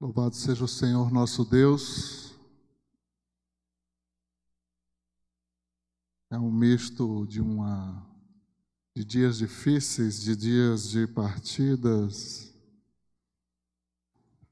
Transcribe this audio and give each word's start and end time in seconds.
Louvado 0.00 0.34
seja 0.34 0.64
o 0.64 0.68
Senhor 0.68 1.12
nosso 1.12 1.44
Deus. 1.44 2.34
É 6.30 6.38
um 6.38 6.50
misto 6.50 7.26
de 7.26 7.38
uma 7.38 8.08
de 8.96 9.04
dias 9.04 9.36
difíceis, 9.36 10.22
de 10.22 10.34
dias 10.34 10.88
de 10.88 11.06
partidas, 11.06 12.50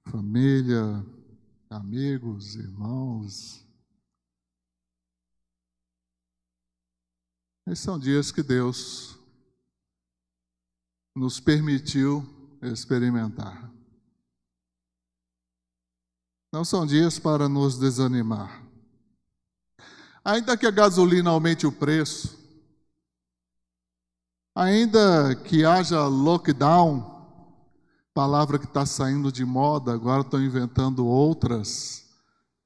família, 0.04 1.02
amigos, 1.70 2.54
irmãos. 2.54 3.66
Esses 7.66 7.82
são 7.82 7.98
dias 7.98 8.30
que 8.30 8.42
Deus 8.42 9.18
nos 11.16 11.40
permitiu 11.40 12.22
experimentar. 12.60 13.77
Não 16.52 16.64
são 16.64 16.86
dias 16.86 17.18
para 17.18 17.48
nos 17.48 17.78
desanimar. 17.78 18.62
Ainda 20.24 20.56
que 20.56 20.66
a 20.66 20.70
gasolina 20.70 21.30
aumente 21.30 21.66
o 21.66 21.72
preço, 21.72 22.38
ainda 24.54 25.34
que 25.34 25.64
haja 25.64 26.06
lockdown, 26.06 27.18
palavra 28.12 28.58
que 28.58 28.64
está 28.64 28.84
saindo 28.84 29.30
de 29.30 29.44
moda, 29.44 29.92
agora 29.92 30.22
estão 30.22 30.42
inventando 30.42 31.06
outras 31.06 32.06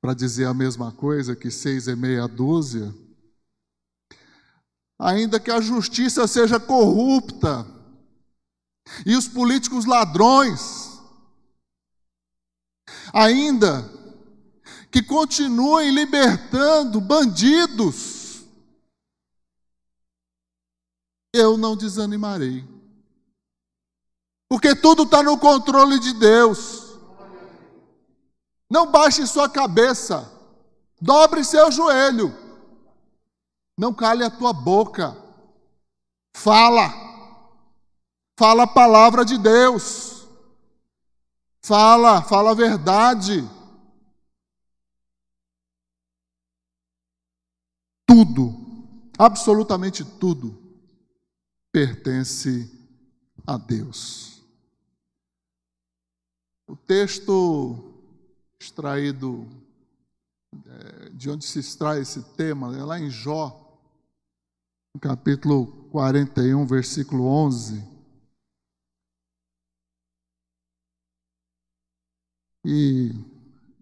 para 0.00 0.14
dizer 0.14 0.46
a 0.46 0.54
mesma 0.54 0.90
coisa, 0.90 1.36
que 1.36 1.50
seis 1.50 1.86
é 1.86 1.94
meia 1.94 2.26
dúzia. 2.26 2.92
Ainda 4.98 5.38
que 5.38 5.50
a 5.50 5.60
justiça 5.60 6.26
seja 6.26 6.58
corrupta 6.58 7.66
e 9.04 9.14
os 9.14 9.28
políticos 9.28 9.84
ladrões, 9.84 10.81
ainda 13.12 13.90
que 14.90 15.02
continuem 15.02 15.90
libertando 15.90 17.00
bandidos, 17.00 18.44
eu 21.32 21.56
não 21.56 21.76
desanimarei, 21.76 22.64
porque 24.48 24.74
tudo 24.74 25.04
está 25.04 25.22
no 25.22 25.38
controle 25.38 25.98
de 25.98 26.12
Deus. 26.12 26.82
Não 28.68 28.90
baixe 28.90 29.26
sua 29.26 29.48
cabeça, 29.48 30.30
dobre 31.00 31.42
seu 31.42 31.70
joelho, 31.70 32.34
não 33.78 33.94
cale 33.94 34.24
a 34.24 34.30
tua 34.30 34.52
boca, 34.52 35.16
fala, 36.34 36.90
fala 38.38 38.64
a 38.64 38.66
palavra 38.66 39.24
de 39.24 39.38
Deus. 39.38 40.11
Fala, 41.64 42.20
fala 42.22 42.50
a 42.50 42.54
verdade. 42.54 43.48
Tudo, 48.04 48.52
absolutamente 49.16 50.04
tudo, 50.04 50.58
pertence 51.70 52.68
a 53.46 53.56
Deus. 53.56 54.42
O 56.66 56.76
texto 56.76 57.94
extraído, 58.60 59.46
é, 60.66 61.10
de 61.10 61.30
onde 61.30 61.44
se 61.46 61.60
extrai 61.60 62.00
esse 62.00 62.22
tema, 62.34 62.76
é 62.76 62.82
lá 62.82 62.98
em 62.98 63.08
Jó, 63.08 63.78
capítulo 65.00 65.66
41, 65.90 66.66
versículo 66.66 67.24
11. 67.24 67.91
E 72.64 73.12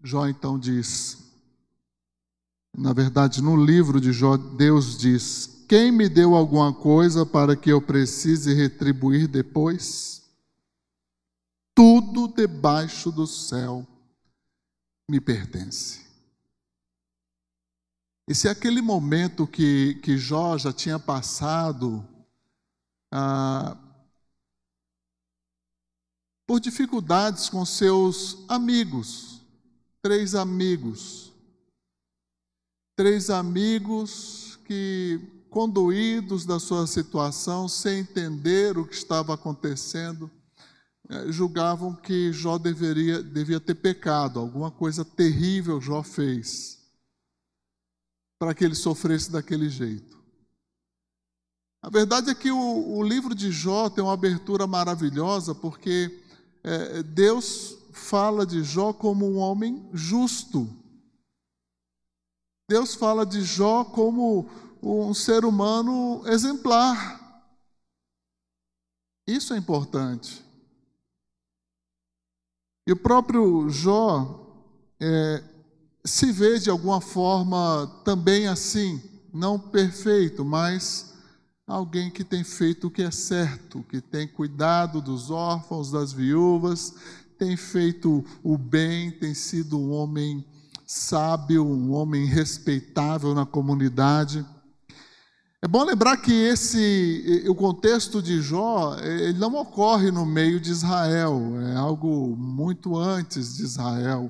Jó 0.03 0.27
então 0.27 0.57
diz, 0.57 1.21
na 2.75 2.93
verdade, 2.93 3.41
no 3.41 3.55
livro 3.55 3.99
de 3.99 4.11
Jó, 4.11 4.37
Deus 4.37 4.97
diz: 4.97 5.65
Quem 5.67 5.91
me 5.91 6.09
deu 6.09 6.35
alguma 6.35 6.73
coisa 6.73 7.25
para 7.25 7.55
que 7.55 7.71
eu 7.71 7.81
precise 7.81 8.53
retribuir 8.53 9.27
depois? 9.27 10.23
Tudo 11.75 12.27
debaixo 12.27 13.11
do 13.11 13.27
céu 13.27 13.85
me 15.09 15.19
pertence. 15.19 16.01
E 18.27 18.33
se 18.33 18.47
aquele 18.47 18.81
momento 18.81 19.45
que, 19.45 19.95
que 19.95 20.17
Jó 20.17 20.57
já 20.57 20.71
tinha 20.71 20.97
passado, 20.97 22.07
ah, 23.11 23.77
por 26.51 26.59
dificuldades 26.59 27.47
com 27.47 27.65
seus 27.65 28.43
amigos, 28.49 29.39
três 30.01 30.35
amigos. 30.35 31.31
Três 32.93 33.29
amigos 33.29 34.59
que, 34.65 35.17
conduídos 35.49 36.45
da 36.45 36.59
sua 36.59 36.85
situação, 36.87 37.69
sem 37.69 37.99
entender 37.99 38.77
o 38.77 38.85
que 38.85 38.93
estava 38.93 39.33
acontecendo, 39.33 40.29
eh, 41.07 41.31
julgavam 41.31 41.95
que 41.95 42.33
Jó 42.33 42.57
deveria, 42.57 43.23
devia 43.23 43.61
ter 43.61 43.75
pecado, 43.75 44.37
alguma 44.37 44.69
coisa 44.69 45.05
terrível 45.05 45.79
Jó 45.79 46.03
fez, 46.03 46.81
para 48.37 48.53
que 48.53 48.65
ele 48.65 48.75
sofresse 48.75 49.31
daquele 49.31 49.69
jeito. 49.69 50.19
A 51.81 51.89
verdade 51.89 52.29
é 52.29 52.35
que 52.35 52.51
o, 52.51 52.97
o 52.97 53.01
livro 53.01 53.33
de 53.33 53.53
Jó 53.53 53.89
tem 53.89 54.03
uma 54.03 54.13
abertura 54.13 54.67
maravilhosa, 54.67 55.55
porque 55.55 56.20
é, 56.63 57.03
Deus 57.03 57.77
fala 57.91 58.45
de 58.45 58.63
Jó 58.63 58.93
como 58.93 59.25
um 59.25 59.37
homem 59.37 59.89
justo. 59.93 60.69
Deus 62.69 62.95
fala 62.95 63.25
de 63.25 63.41
Jó 63.41 63.83
como 63.83 64.49
um 64.81 65.13
ser 65.13 65.45
humano 65.45 66.23
exemplar. 66.25 67.19
Isso 69.27 69.53
é 69.53 69.57
importante. 69.57 70.43
E 72.87 72.91
o 72.91 72.97
próprio 72.97 73.69
Jó 73.69 74.41
é, 74.99 75.43
se 76.03 76.31
vê 76.31 76.59
de 76.59 76.69
alguma 76.69 76.99
forma 76.99 77.87
também 78.03 78.47
assim, 78.47 79.01
não 79.33 79.59
perfeito, 79.59 80.43
mas 80.43 81.10
alguém 81.71 82.11
que 82.11 82.23
tem 82.23 82.43
feito 82.43 82.87
o 82.87 82.91
que 82.91 83.01
é 83.01 83.11
certo, 83.11 83.83
que 83.89 84.01
tem 84.01 84.27
cuidado 84.27 85.01
dos 85.01 85.31
órfãos, 85.31 85.89
das 85.89 86.11
viúvas, 86.11 86.93
tem 87.37 87.55
feito 87.55 88.23
o 88.43 88.57
bem, 88.57 89.09
tem 89.11 89.33
sido 89.33 89.79
um 89.79 89.91
homem 89.91 90.45
sábio, 90.85 91.65
um 91.65 91.93
homem 91.93 92.25
respeitável 92.25 93.33
na 93.33 93.45
comunidade. 93.45 94.45
É 95.61 95.67
bom 95.67 95.83
lembrar 95.83 96.17
que 96.17 96.33
esse, 96.33 97.45
o 97.47 97.55
contexto 97.55 98.21
de 98.21 98.41
Jó, 98.41 98.97
ele 98.99 99.39
não 99.39 99.55
ocorre 99.55 100.11
no 100.11 100.25
meio 100.25 100.59
de 100.59 100.71
Israel, 100.71 101.39
é 101.61 101.75
algo 101.75 102.35
muito 102.35 102.97
antes 102.97 103.55
de 103.55 103.63
Israel. 103.63 104.29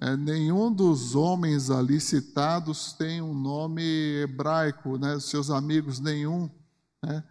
É, 0.00 0.16
nenhum 0.16 0.72
dos 0.72 1.16
homens 1.16 1.70
ali 1.70 2.00
citados 2.00 2.92
tem 2.92 3.20
um 3.20 3.34
nome 3.34 3.82
hebraico, 4.22 4.96
né? 4.96 5.18
seus 5.18 5.50
amigos, 5.50 5.98
nenhum. 5.98 6.48
Né? 7.02 7.22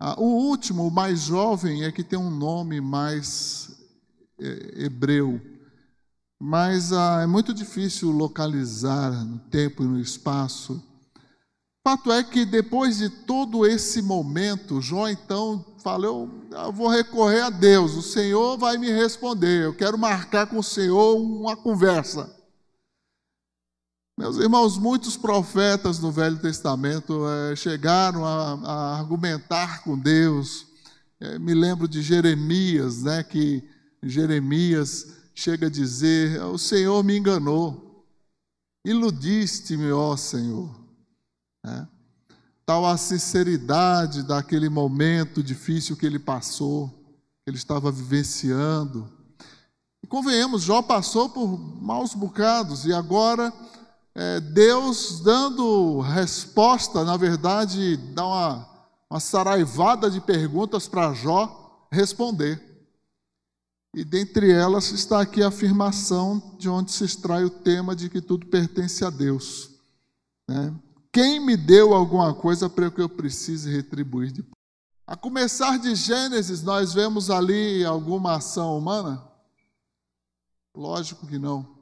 Ah, 0.00 0.14
o 0.18 0.24
último, 0.24 0.86
o 0.86 0.90
mais 0.90 1.22
jovem, 1.22 1.84
é 1.84 1.90
que 1.90 2.04
tem 2.04 2.18
um 2.18 2.30
nome 2.30 2.80
mais 2.80 3.78
é, 4.38 4.84
hebreu, 4.84 5.40
mas 6.40 6.92
ah, 6.92 7.20
é 7.22 7.26
muito 7.26 7.52
difícil 7.52 8.10
localizar 8.10 9.10
no 9.24 9.38
tempo 9.38 9.82
e 9.82 9.86
no 9.86 9.98
espaço. 9.98 10.82
Fato 11.84 12.12
é 12.12 12.22
que 12.22 12.44
depois 12.44 12.98
de 12.98 13.08
todo 13.08 13.66
esse 13.66 14.02
momento, 14.02 14.80
Jó 14.80 15.08
então 15.08 15.64
falou: 15.82 16.30
eu 16.50 16.72
vou 16.72 16.88
recorrer 16.88 17.40
a 17.40 17.50
Deus, 17.50 17.96
o 17.96 18.02
Senhor 18.02 18.56
vai 18.56 18.78
me 18.78 18.90
responder, 18.90 19.64
eu 19.64 19.74
quero 19.74 19.98
marcar 19.98 20.46
com 20.46 20.58
o 20.58 20.62
Senhor 20.62 21.16
uma 21.16 21.56
conversa. 21.56 22.37
Meus 24.18 24.36
irmãos, 24.36 24.76
muitos 24.76 25.16
profetas 25.16 26.00
do 26.00 26.10
Velho 26.10 26.40
Testamento 26.40 27.22
é, 27.28 27.54
chegaram 27.54 28.24
a, 28.24 28.54
a, 28.54 28.98
argumentar 28.98 29.84
com 29.84 29.96
Deus. 29.96 30.66
É, 31.20 31.38
me 31.38 31.54
lembro 31.54 31.86
de 31.86 32.02
Jeremias, 32.02 33.04
né, 33.04 33.22
que 33.22 33.62
Jeremias 34.02 35.06
chega 35.32 35.68
a 35.68 35.70
dizer: 35.70 36.42
O 36.46 36.58
Senhor 36.58 37.04
me 37.04 37.16
enganou, 37.16 38.04
iludiste-me, 38.84 39.92
ó 39.92 40.16
Senhor. 40.16 40.68
É, 41.64 41.86
tal 42.66 42.86
a 42.86 42.96
sinceridade 42.96 44.24
daquele 44.24 44.68
momento 44.68 45.44
difícil 45.44 45.96
que 45.96 46.04
ele 46.04 46.18
passou, 46.18 46.88
que 47.44 47.50
ele 47.50 47.56
estava 47.56 47.92
vivenciando. 47.92 49.08
E 50.02 50.08
convenhamos, 50.08 50.62
Jó 50.62 50.82
passou 50.82 51.28
por 51.28 51.56
maus 51.80 52.14
bocados 52.14 52.84
e 52.84 52.92
agora 52.92 53.54
é, 54.14 54.40
Deus 54.40 55.20
dando 55.20 56.00
resposta, 56.00 57.04
na 57.04 57.16
verdade, 57.16 57.96
dá 58.14 58.26
uma, 58.26 58.68
uma 59.10 59.20
saraivada 59.20 60.10
de 60.10 60.20
perguntas 60.20 60.88
para 60.88 61.14
Jó 61.14 61.86
responder. 61.90 62.60
E 63.94 64.04
dentre 64.04 64.50
elas 64.50 64.90
está 64.90 65.20
aqui 65.20 65.42
a 65.42 65.48
afirmação 65.48 66.56
de 66.58 66.68
onde 66.68 66.92
se 66.92 67.04
extrai 67.04 67.44
o 67.44 67.50
tema 67.50 67.96
de 67.96 68.08
que 68.08 68.20
tudo 68.20 68.46
pertence 68.46 69.04
a 69.04 69.10
Deus. 69.10 69.70
Né? 70.46 70.74
Quem 71.12 71.40
me 71.40 71.56
deu 71.56 71.94
alguma 71.94 72.34
coisa 72.34 72.68
para 72.68 72.90
que 72.90 73.00
eu 73.00 73.08
precise 73.08 73.70
retribuir 73.70 74.32
depois? 74.32 74.52
A 75.06 75.16
começar 75.16 75.78
de 75.78 75.94
Gênesis, 75.94 76.62
nós 76.62 76.92
vemos 76.92 77.30
ali 77.30 77.82
alguma 77.82 78.36
ação 78.36 78.76
humana? 78.76 79.26
Lógico 80.76 81.26
que 81.26 81.38
não. 81.38 81.77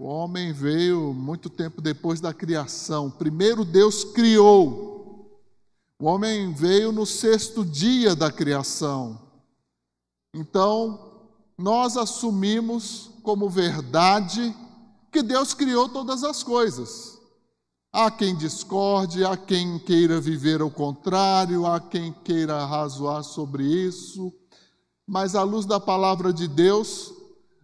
O 0.00 0.04
homem 0.04 0.50
veio 0.50 1.12
muito 1.12 1.50
tempo 1.50 1.82
depois 1.82 2.22
da 2.22 2.32
criação. 2.32 3.10
Primeiro 3.10 3.66
Deus 3.66 4.02
criou. 4.02 5.38
O 6.00 6.06
homem 6.06 6.54
veio 6.54 6.90
no 6.90 7.04
sexto 7.04 7.62
dia 7.62 8.16
da 8.16 8.32
criação. 8.32 9.20
Então, 10.32 11.20
nós 11.58 11.98
assumimos 11.98 13.10
como 13.22 13.50
verdade 13.50 14.56
que 15.12 15.22
Deus 15.22 15.52
criou 15.52 15.86
todas 15.86 16.24
as 16.24 16.42
coisas. 16.42 17.18
Há 17.92 18.10
quem 18.10 18.34
discorde, 18.34 19.22
há 19.22 19.36
quem 19.36 19.78
queira 19.80 20.18
viver 20.18 20.62
ao 20.62 20.70
contrário, 20.70 21.66
há 21.66 21.78
quem 21.78 22.10
queira 22.24 22.64
razoar 22.64 23.22
sobre 23.22 23.64
isso, 23.64 24.32
mas 25.06 25.34
à 25.34 25.42
luz 25.42 25.66
da 25.66 25.78
palavra 25.78 26.32
de 26.32 26.48
Deus, 26.48 27.19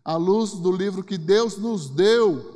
à 0.06 0.16
luz 0.16 0.52
do 0.52 0.70
livro 0.70 1.02
que 1.02 1.18
Deus 1.18 1.56
nos 1.58 1.90
deu, 1.90 2.54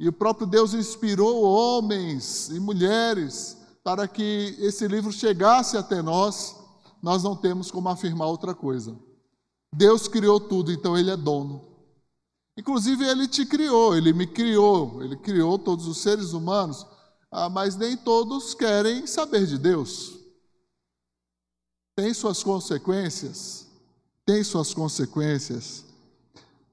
e 0.00 0.08
o 0.08 0.12
próprio 0.12 0.48
Deus 0.48 0.74
inspirou 0.74 1.44
homens 1.44 2.48
e 2.48 2.58
mulheres 2.58 3.56
para 3.84 4.08
que 4.08 4.56
esse 4.58 4.88
livro 4.88 5.12
chegasse 5.12 5.76
até 5.76 6.02
nós, 6.02 6.56
nós 7.00 7.22
não 7.22 7.36
temos 7.36 7.70
como 7.70 7.88
afirmar 7.88 8.26
outra 8.26 8.52
coisa. 8.52 8.98
Deus 9.72 10.08
criou 10.08 10.40
tudo, 10.40 10.72
então 10.72 10.98
Ele 10.98 11.12
é 11.12 11.16
dono. 11.16 11.64
Inclusive, 12.58 13.04
Ele 13.04 13.28
te 13.28 13.46
criou, 13.46 13.96
Ele 13.96 14.12
me 14.12 14.26
criou, 14.26 15.00
Ele 15.04 15.16
criou 15.16 15.56
todos 15.56 15.86
os 15.86 15.98
seres 15.98 16.32
humanos 16.32 16.84
ah, 17.32 17.48
mas 17.48 17.76
nem 17.76 17.96
todos 17.96 18.52
querem 18.52 19.06
saber 19.06 19.46
de 19.46 19.56
Deus. 19.56 20.18
Tem 21.96 22.12
suas 22.12 22.42
consequências, 22.42 23.66
tem 24.26 24.44
suas 24.44 24.74
consequências. 24.74 25.81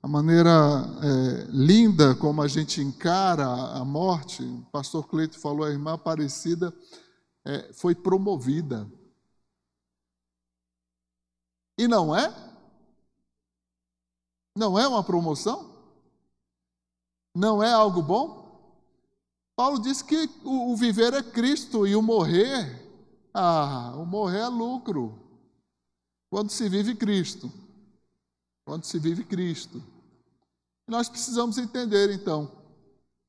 Maneira 0.10 0.50
é, 0.50 1.46
linda 1.52 2.16
como 2.16 2.42
a 2.42 2.48
gente 2.48 2.82
encara 2.82 3.46
a 3.46 3.86
morte, 3.86 4.42
o 4.42 4.66
pastor 4.72 5.08
Cleito 5.08 5.38
falou, 5.38 5.64
a 5.64 5.70
irmã 5.70 5.94
Aparecida 5.94 6.74
é, 7.46 7.72
foi 7.74 7.94
promovida. 7.94 8.92
E 11.78 11.88
não 11.88 12.16
é? 12.16 12.34
Não 14.58 14.80
é 14.80 14.88
uma 14.88 15.04
promoção? 15.04 15.80
Não 17.36 17.62
é 17.62 17.72
algo 17.72 18.02
bom? 18.02 18.74
Paulo 19.56 19.80
diz 19.80 20.02
que 20.02 20.28
o, 20.44 20.76
viver 20.76 21.14
é 21.14 21.22
Cristo 21.22 21.86
e 21.86 21.96
o 21.96 22.02
morrer, 22.02 22.84
ah, 23.32 23.94
o 23.96 24.08
morrer 24.08 24.40
é 24.40 24.48
lucro. 24.48 25.20
Quando 26.32 26.50
se 26.50 26.68
vive 26.68 26.96
Cristo. 26.96 27.52
Quando 28.66 28.86
se 28.86 28.98
vive 28.98 29.24
Cristo. 29.24 29.99
Nós 30.90 31.08
precisamos 31.08 31.58
entender, 31.58 32.12
então, 32.12 32.52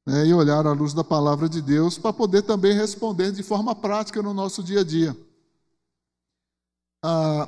né, 0.07 0.27
e 0.27 0.33
olhar 0.33 0.67
à 0.67 0.73
luz 0.73 0.95
da 0.95 1.05
palavra 1.05 1.49
de 1.49 1.61
Deus 1.61 1.99
para 1.99 2.13
poder 2.13 2.43
também 2.43 2.73
responder 2.73 3.31
de 3.33 3.43
forma 3.43 3.75
prática 3.75 4.23
no 4.23 4.33
nosso 4.33 4.63
dia 4.63 4.81
a 4.81 4.85
dia. 4.85 5.17
Ah, 7.05 7.47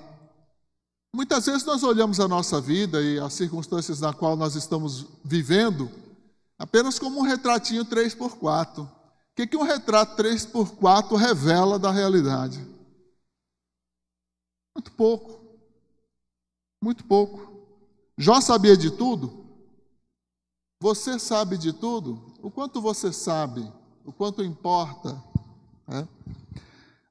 muitas 1.14 1.46
vezes 1.46 1.64
nós 1.64 1.82
olhamos 1.82 2.20
a 2.20 2.28
nossa 2.28 2.60
vida 2.60 3.02
e 3.02 3.18
as 3.18 3.32
circunstâncias 3.32 4.00
na 4.00 4.12
qual 4.12 4.36
nós 4.36 4.54
estamos 4.54 5.06
vivendo 5.24 5.90
apenas 6.58 6.98
como 6.98 7.20
um 7.20 7.22
retratinho 7.22 7.84
3x4. 7.84 8.84
O 8.84 8.88
que, 9.34 9.46
que 9.46 9.56
um 9.56 9.62
retrato 9.62 10.22
3x4 10.22 11.16
revela 11.16 11.78
da 11.78 11.90
realidade? 11.90 12.58
Muito 14.76 14.92
pouco. 14.92 15.40
Muito 16.82 17.02
pouco. 17.04 17.50
Jó 18.18 18.40
sabia 18.42 18.76
de 18.76 18.90
tudo? 18.90 19.41
Você 20.82 21.16
sabe 21.16 21.56
de 21.56 21.72
tudo? 21.72 22.20
O 22.42 22.50
quanto 22.50 22.80
você 22.80 23.12
sabe? 23.12 23.72
O 24.04 24.12
quanto 24.12 24.42
importa? 24.42 25.22
É? 25.86 26.08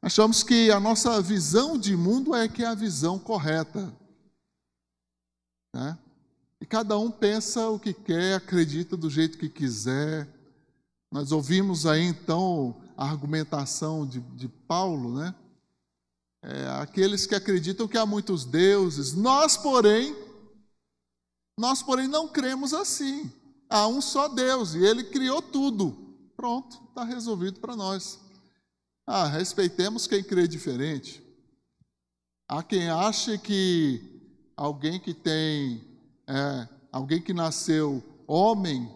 Achamos 0.02 0.44
que 0.44 0.70
a 0.70 0.78
nossa 0.78 1.22
visão 1.22 1.78
de 1.78 1.96
mundo 1.96 2.36
é 2.36 2.50
que 2.50 2.64
é 2.64 2.68
a 2.68 2.76
visão 2.76 3.18
correta. 3.18 3.98
Né? 5.74 5.98
E 6.60 6.66
cada 6.66 6.98
um 6.98 7.10
pensa 7.10 7.70
o 7.70 7.80
que 7.80 7.94
quer, 7.94 8.36
acredita 8.36 8.98
do 8.98 9.10
jeito 9.10 9.38
que 9.38 9.48
quiser. 9.48 10.28
Nós 11.10 11.32
ouvimos 11.32 11.86
aí 11.86 12.04
então 12.04 12.76
a 12.98 13.06
argumentação 13.06 14.06
de, 14.06 14.20
de 14.20 14.50
Paulo, 14.50 15.18
né? 15.18 15.34
É, 16.44 16.68
aqueles 16.82 17.26
que 17.26 17.36
acreditam 17.36 17.88
que 17.88 17.98
há 17.98 18.06
muitos 18.06 18.44
deuses. 18.44 19.14
Nós, 19.14 19.56
porém, 19.56 20.14
nós, 21.58 21.82
porém, 21.82 22.10
não 22.10 22.28
cremos 22.28 22.74
assim. 22.74 23.32
Há 23.72 23.88
um 23.88 24.02
só 24.02 24.28
Deus 24.28 24.76
e 24.76 24.84
Ele 24.84 25.06
criou 25.06 25.42
tudo. 25.42 26.14
Pronto, 26.36 26.78
está 26.90 27.06
resolvido 27.06 27.62
para 27.62 27.74
nós. 27.74 28.20
Ah, 29.08 29.28
respeitemos 29.28 30.08
quem 30.08 30.22
crê 30.22 30.46
diferente. 30.46 31.24
Há 32.50 32.62
quem 32.62 32.90
ache 32.90 33.38
que 33.38 34.02
alguém 34.58 35.00
que 35.00 35.14
tem 35.14 35.82
é, 36.28 36.68
alguém 36.92 37.22
que 37.22 37.34
nasceu 37.34 38.04
homem, 38.28 38.90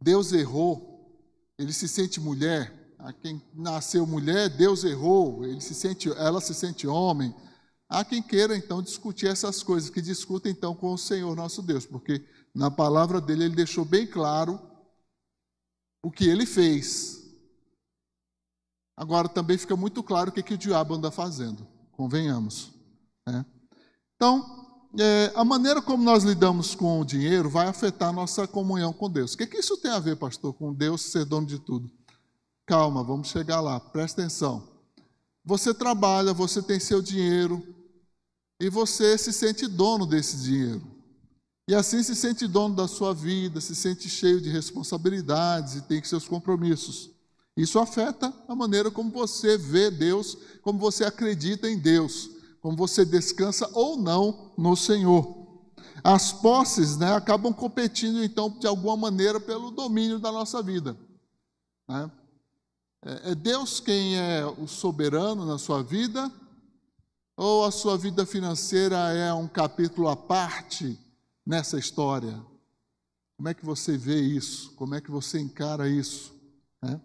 Deus 0.00 0.32
errou, 0.32 1.24
ele 1.58 1.72
se 1.72 1.88
sente 1.88 2.20
mulher. 2.20 2.74
A 2.98 3.12
quem 3.12 3.40
nasceu 3.54 4.06
mulher, 4.06 4.50
Deus 4.50 4.84
errou, 4.84 5.44
ele 5.44 5.60
se 5.62 5.74
sente, 5.74 6.10
ela 6.10 6.40
se 6.42 6.52
sente 6.52 6.86
homem. 6.86 7.34
Há 7.88 8.04
quem 8.04 8.22
queira 8.22 8.56
então 8.56 8.82
discutir 8.82 9.28
essas 9.28 9.62
coisas, 9.62 9.88
que 9.88 10.02
discuta 10.02 10.50
então 10.50 10.74
com 10.74 10.92
o 10.92 10.98
Senhor 10.98 11.34
nosso 11.36 11.62
Deus, 11.62 11.86
porque 11.86 12.22
na 12.56 12.70
palavra 12.70 13.20
dele 13.20 13.44
ele 13.44 13.54
deixou 13.54 13.84
bem 13.84 14.06
claro 14.06 14.58
o 16.02 16.10
que 16.10 16.26
ele 16.26 16.46
fez. 16.46 17.22
Agora 18.96 19.28
também 19.28 19.58
fica 19.58 19.76
muito 19.76 20.02
claro 20.02 20.30
o 20.30 20.32
que, 20.32 20.42
que 20.42 20.54
o 20.54 20.58
diabo 20.58 20.94
anda 20.94 21.10
fazendo, 21.10 21.66
convenhamos. 21.92 22.72
Né? 23.26 23.44
Então, 24.14 24.88
é, 24.98 25.32
a 25.36 25.44
maneira 25.44 25.82
como 25.82 26.02
nós 26.02 26.24
lidamos 26.24 26.74
com 26.74 26.98
o 26.98 27.04
dinheiro 27.04 27.50
vai 27.50 27.66
afetar 27.66 28.10
nossa 28.10 28.48
comunhão 28.48 28.90
com 28.90 29.10
Deus. 29.10 29.34
O 29.34 29.36
que, 29.36 29.46
que 29.46 29.58
isso 29.58 29.76
tem 29.76 29.90
a 29.90 29.98
ver, 29.98 30.16
pastor, 30.16 30.54
com 30.54 30.72
Deus 30.72 31.02
ser 31.02 31.26
dono 31.26 31.46
de 31.46 31.58
tudo? 31.58 31.90
Calma, 32.64 33.04
vamos 33.04 33.28
chegar 33.28 33.60
lá, 33.60 33.78
presta 33.78 34.22
atenção. 34.22 34.66
Você 35.44 35.74
trabalha, 35.74 36.32
você 36.32 36.62
tem 36.62 36.80
seu 36.80 37.02
dinheiro 37.02 37.62
e 38.58 38.70
você 38.70 39.18
se 39.18 39.30
sente 39.30 39.66
dono 39.66 40.06
desse 40.06 40.38
dinheiro. 40.38 40.95
E 41.68 41.74
assim 41.74 42.02
se 42.02 42.14
sente 42.14 42.46
dono 42.46 42.74
da 42.74 42.86
sua 42.86 43.12
vida, 43.12 43.60
se 43.60 43.74
sente 43.74 44.08
cheio 44.08 44.40
de 44.40 44.48
responsabilidades 44.50 45.74
e 45.74 45.82
tem 45.82 46.02
seus 46.04 46.28
compromissos. 46.28 47.10
Isso 47.56 47.78
afeta 47.78 48.32
a 48.46 48.54
maneira 48.54 48.90
como 48.90 49.10
você 49.10 49.58
vê 49.58 49.90
Deus, 49.90 50.36
como 50.62 50.78
você 50.78 51.04
acredita 51.04 51.68
em 51.68 51.78
Deus 51.78 52.36
como 52.66 52.76
você 52.76 53.04
descansa 53.04 53.70
ou 53.74 53.96
não 53.96 54.50
no 54.58 54.74
Senhor. 54.74 55.46
As 56.02 56.32
posses 56.32 56.96
né, 56.96 57.14
acabam 57.14 57.54
competindo, 57.54 58.24
então, 58.24 58.50
de 58.50 58.66
alguma 58.66 58.96
maneira, 58.96 59.38
pelo 59.38 59.70
domínio 59.70 60.18
da 60.18 60.32
nossa 60.32 60.60
vida. 60.60 60.96
Né? 61.88 62.10
É, 63.04 63.30
é 63.30 63.34
Deus 63.36 63.78
quem 63.78 64.18
é 64.18 64.44
o 64.44 64.66
soberano 64.66 65.46
na 65.46 65.58
sua 65.58 65.80
vida? 65.80 66.28
Ou 67.36 67.64
a 67.64 67.70
sua 67.70 67.96
vida 67.96 68.26
financeira 68.26 68.96
é 69.12 69.32
um 69.32 69.46
capítulo 69.46 70.08
à 70.08 70.16
parte 70.16 70.98
nessa 71.46 71.78
história? 71.78 72.42
Como 73.36 73.48
é 73.48 73.54
que 73.54 73.64
você 73.64 73.96
vê 73.96 74.20
isso? 74.20 74.72
Como 74.72 74.94
é 74.94 75.00
que 75.00 75.10
você 75.10 75.38
encara 75.38 75.88
isso? 75.88 76.34
Né? 76.82 77.00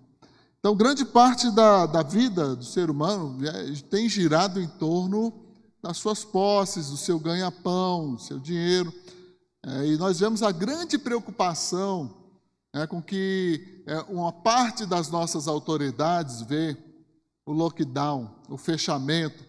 Então, 0.60 0.76
grande 0.76 1.06
parte 1.06 1.52
da, 1.52 1.86
da 1.86 2.04
vida 2.04 2.56
do 2.56 2.64
ser 2.64 2.90
humano 2.90 3.38
é, 3.46 3.74
tem 3.90 4.10
girado 4.10 4.60
em 4.60 4.68
torno 4.68 5.34
das 5.82 5.98
suas 5.98 6.24
posses, 6.24 6.90
do 6.90 6.98
seu 6.98 7.20
ganha-pão, 7.20 8.16
do 8.16 8.22
seu 8.22 8.40
dinheiro. 8.40 8.94
É, 9.66 9.88
e 9.88 9.98
nós 9.98 10.20
vemos 10.20 10.42
a 10.42 10.52
grande 10.52 10.98
preocupação 10.98 12.18
é, 12.74 12.88
com 12.88 13.02
que 13.02 13.84
é, 13.86 14.00
uma 14.02 14.32
parte 14.32 14.86
das 14.86 15.10
nossas 15.10 15.48
autoridades 15.48 16.42
vê 16.42 16.78
o 17.46 17.52
lockdown, 17.52 18.30
o 18.48 18.58
fechamento, 18.58 19.44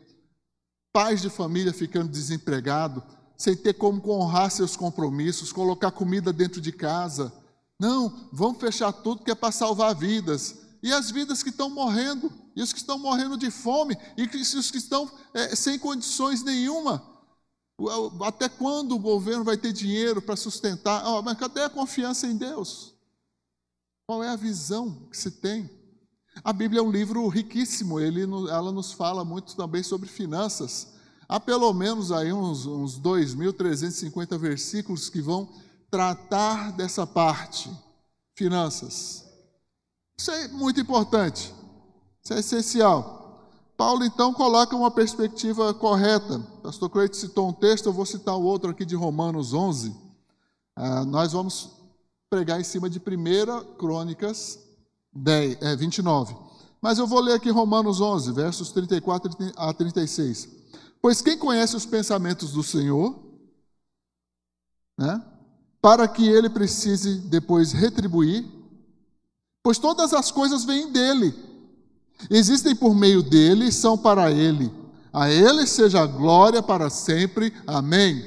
pais 0.92 1.22
de 1.22 1.30
família 1.30 1.72
ficando 1.72 2.08
desempregados, 2.08 3.02
sem 3.42 3.56
ter 3.56 3.75
como 3.75 4.00
honrar 4.08 4.52
seus 4.52 4.76
compromissos, 4.76 5.52
colocar 5.52 5.90
comida 5.90 6.32
dentro 6.32 6.61
de 6.61 6.70
casa. 6.70 7.32
Não, 7.76 8.28
vamos 8.32 8.61
fechar 8.61 8.92
tudo 8.92 9.25
que 9.25 9.32
é 9.32 9.34
para 9.34 9.50
salvar 9.50 9.96
vidas. 9.96 10.58
E 10.80 10.92
as 10.92 11.11
vidas 11.11 11.42
que 11.42 11.49
estão 11.49 11.68
morrendo 11.68 12.32
e 12.54 12.62
os 12.62 12.72
que 12.72 12.78
estão 12.78 13.00
morrendo 13.00 13.37
de 13.37 13.50
fome, 13.50 13.96
e 14.16 14.22
os 14.25 14.70
que 14.70 14.78
estão 14.78 15.11
é, 15.34 15.56
sem 15.56 15.76
condições 15.76 16.44
nenhuma. 16.44 17.02
Até 18.25 18.49
quando 18.49 18.94
o 18.94 18.99
governo 18.99 19.42
vai 19.42 19.56
ter 19.56 19.72
dinheiro 19.72 20.22
para 20.22 20.37
sustentar? 20.37 21.04
Oh, 21.04 21.20
mas 21.20 21.37
cadê 21.37 21.62
a 21.62 21.70
confiança 21.70 22.28
em 22.28 22.37
Deus? 22.37 22.94
Qual 24.06 24.22
é 24.22 24.28
a 24.28 24.37
visão 24.37 25.08
que 25.11 25.16
se 25.16 25.32
tem? 25.32 25.68
A 26.44 26.52
Bíblia 26.52 26.78
é 26.78 26.82
um 26.82 26.92
livro 26.92 27.26
riquíssimo, 27.26 27.99
ele, 27.99 28.22
ela 28.22 28.70
nos 28.70 28.92
fala 28.92 29.25
muito 29.25 29.56
também 29.56 29.82
sobre 29.82 30.08
finanças. 30.08 30.91
Há 31.32 31.40
pelo 31.40 31.72
menos 31.72 32.12
aí 32.12 32.30
uns, 32.30 32.66
uns 32.66 33.00
2.350 33.00 34.36
versículos 34.36 35.08
que 35.08 35.22
vão 35.22 35.48
tratar 35.90 36.72
dessa 36.72 37.06
parte, 37.06 37.70
finanças. 38.34 39.24
Isso 40.14 40.30
é 40.30 40.48
muito 40.48 40.78
importante, 40.78 41.50
isso 42.22 42.34
é 42.34 42.40
essencial. 42.40 43.48
Paulo 43.78 44.04
então 44.04 44.34
coloca 44.34 44.76
uma 44.76 44.90
perspectiva 44.90 45.72
correta. 45.72 46.38
Pastor 46.62 46.90
Cleide 46.90 47.16
citou 47.16 47.48
um 47.48 47.52
texto, 47.54 47.86
eu 47.86 47.94
vou 47.94 48.04
citar 48.04 48.36
o 48.36 48.44
outro 48.44 48.70
aqui 48.70 48.84
de 48.84 48.94
Romanos 48.94 49.54
11. 49.54 49.96
Ah, 50.76 51.02
nós 51.06 51.32
vamos 51.32 51.70
pregar 52.28 52.60
em 52.60 52.64
cima 52.64 52.90
de 52.90 52.98
1 52.98 53.76
Crônicas 53.78 54.58
10, 55.14 55.62
é, 55.62 55.76
29. 55.76 56.36
Mas 56.78 56.98
eu 56.98 57.06
vou 57.06 57.20
ler 57.20 57.32
aqui 57.32 57.48
Romanos 57.48 58.02
11, 58.02 58.32
versos 58.32 58.70
34 58.70 59.30
a 59.56 59.72
36. 59.72 60.60
Pois 61.02 61.21
quem 61.21 61.37
conhece 61.37 61.75
os 61.75 61.85
pensamentos 61.85 62.52
do 62.52 62.62
Senhor, 62.62 63.21
né, 64.97 65.21
para 65.80 66.06
que 66.06 66.26
ele 66.28 66.49
precise 66.49 67.18
depois 67.23 67.73
retribuir, 67.73 68.49
pois 69.64 69.78
todas 69.78 70.12
as 70.12 70.30
coisas 70.30 70.64
vêm 70.64 70.92
dele, 70.92 71.35
existem 72.30 72.76
por 72.76 72.94
meio 72.94 73.21
dele 73.21 73.66
e 73.66 73.73
são 73.73 73.99
para 73.99 74.30
ele. 74.30 74.73
A 75.12 75.28
ele 75.28 75.66
seja 75.66 76.02
a 76.02 76.06
glória 76.06 76.62
para 76.62 76.88
sempre. 76.88 77.52
Amém. 77.66 78.25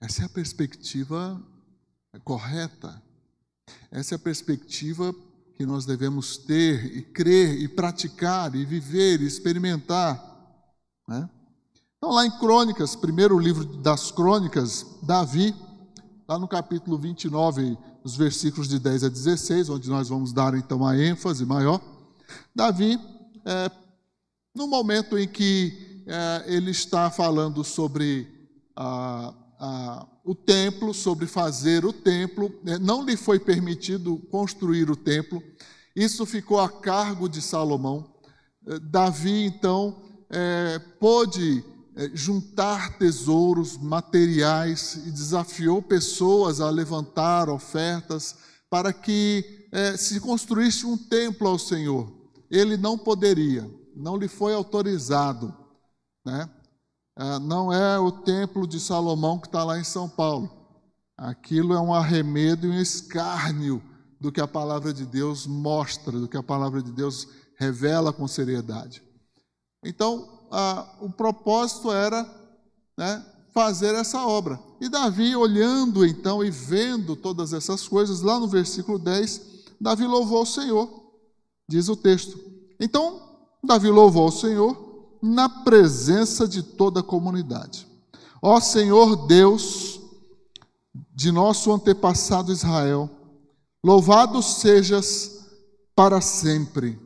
Essa 0.00 0.22
é 0.22 0.26
a 0.26 0.28
perspectiva 0.28 1.42
correta. 2.22 3.02
Essa 3.90 4.14
é 4.14 4.16
a 4.16 4.20
perspectiva 4.20 5.14
que 5.56 5.64
nós 5.64 5.86
devemos 5.86 6.36
ter 6.36 6.96
e 6.96 7.02
crer 7.02 7.58
e 7.58 7.66
praticar 7.66 8.54
e 8.54 8.64
viver 8.64 9.20
e 9.20 9.26
experimentar. 9.26 10.27
Né? 11.08 11.28
Então, 11.96 12.12
lá 12.12 12.26
em 12.26 12.30
Crônicas, 12.38 12.94
primeiro 12.94 13.38
livro 13.38 13.64
das 13.64 14.12
Crônicas, 14.12 14.84
Davi, 15.02 15.54
lá 16.28 16.38
no 16.38 16.46
capítulo 16.46 16.98
29, 16.98 17.76
os 18.04 18.14
versículos 18.14 18.68
de 18.68 18.78
10 18.78 19.04
a 19.04 19.08
16, 19.08 19.70
onde 19.70 19.88
nós 19.88 20.08
vamos 20.08 20.32
dar 20.32 20.54
então 20.54 20.86
a 20.86 20.96
ênfase 20.96 21.44
maior. 21.46 21.80
Davi, 22.54 23.00
é, 23.44 23.70
no 24.54 24.68
momento 24.68 25.18
em 25.18 25.26
que 25.26 26.04
é, 26.06 26.44
ele 26.46 26.70
está 26.70 27.10
falando 27.10 27.64
sobre 27.64 28.28
a, 28.76 29.34
a 29.58 30.06
o 30.24 30.34
templo, 30.34 30.92
sobre 30.92 31.26
fazer 31.26 31.86
o 31.86 31.92
templo, 31.92 32.54
né, 32.62 32.76
não 32.78 33.02
lhe 33.02 33.16
foi 33.16 33.40
permitido 33.40 34.18
construir 34.30 34.90
o 34.90 34.96
templo, 34.96 35.42
isso 35.96 36.26
ficou 36.26 36.60
a 36.60 36.68
cargo 36.68 37.30
de 37.30 37.40
Salomão. 37.40 38.12
Davi, 38.82 39.44
então, 39.44 40.07
é, 40.30 40.78
pôde 41.00 41.64
é, 41.96 42.10
juntar 42.14 42.98
tesouros 42.98 43.76
materiais 43.76 44.94
e 45.06 45.10
desafiou 45.10 45.82
pessoas 45.82 46.60
a 46.60 46.70
levantar 46.70 47.48
ofertas 47.48 48.36
para 48.70 48.92
que 48.92 49.68
é, 49.72 49.96
se 49.96 50.20
construísse 50.20 50.86
um 50.86 50.96
templo 50.96 51.48
ao 51.48 51.58
Senhor. 51.58 52.12
Ele 52.50 52.76
não 52.76 52.96
poderia, 52.96 53.68
não 53.96 54.16
lhe 54.16 54.28
foi 54.28 54.54
autorizado, 54.54 55.54
né? 56.24 56.48
Ah, 57.20 57.40
não 57.40 57.72
é 57.72 57.98
o 57.98 58.12
templo 58.12 58.64
de 58.64 58.78
Salomão 58.78 59.40
que 59.40 59.48
está 59.48 59.64
lá 59.64 59.76
em 59.76 59.82
São 59.82 60.08
Paulo. 60.08 60.48
Aquilo 61.16 61.74
é 61.74 61.80
um 61.80 61.92
arremedo 61.92 62.68
e 62.68 62.70
um 62.70 62.80
escárnio 62.80 63.82
do 64.20 64.30
que 64.30 64.40
a 64.40 64.46
palavra 64.46 64.92
de 64.92 65.04
Deus 65.04 65.44
mostra, 65.44 66.12
do 66.12 66.28
que 66.28 66.36
a 66.36 66.42
palavra 66.44 66.80
de 66.80 66.92
Deus 66.92 67.26
revela 67.58 68.12
com 68.12 68.28
seriedade. 68.28 69.02
Então, 69.84 70.28
o 71.00 71.10
propósito 71.10 71.90
era 71.90 72.26
né, 72.96 73.24
fazer 73.52 73.94
essa 73.94 74.26
obra. 74.26 74.58
E 74.80 74.88
Davi, 74.88 75.34
olhando 75.34 76.06
então 76.06 76.44
e 76.44 76.50
vendo 76.50 77.16
todas 77.16 77.52
essas 77.52 77.86
coisas, 77.86 78.20
lá 78.20 78.38
no 78.38 78.48
versículo 78.48 78.98
10, 78.98 79.40
Davi 79.80 80.06
louvou 80.06 80.42
o 80.42 80.46
Senhor, 80.46 80.88
diz 81.68 81.88
o 81.88 81.96
texto. 81.96 82.38
Então, 82.80 83.20
Davi 83.62 83.88
louvou 83.88 84.28
o 84.28 84.32
Senhor 84.32 85.16
na 85.22 85.48
presença 85.48 86.46
de 86.46 86.62
toda 86.62 87.00
a 87.00 87.02
comunidade. 87.02 87.86
Ó 88.40 88.60
Senhor 88.60 89.26
Deus 89.26 90.00
de 91.12 91.32
nosso 91.32 91.72
antepassado 91.72 92.52
Israel, 92.52 93.10
louvado 93.84 94.40
sejas 94.42 95.46
para 95.94 96.20
sempre. 96.20 96.98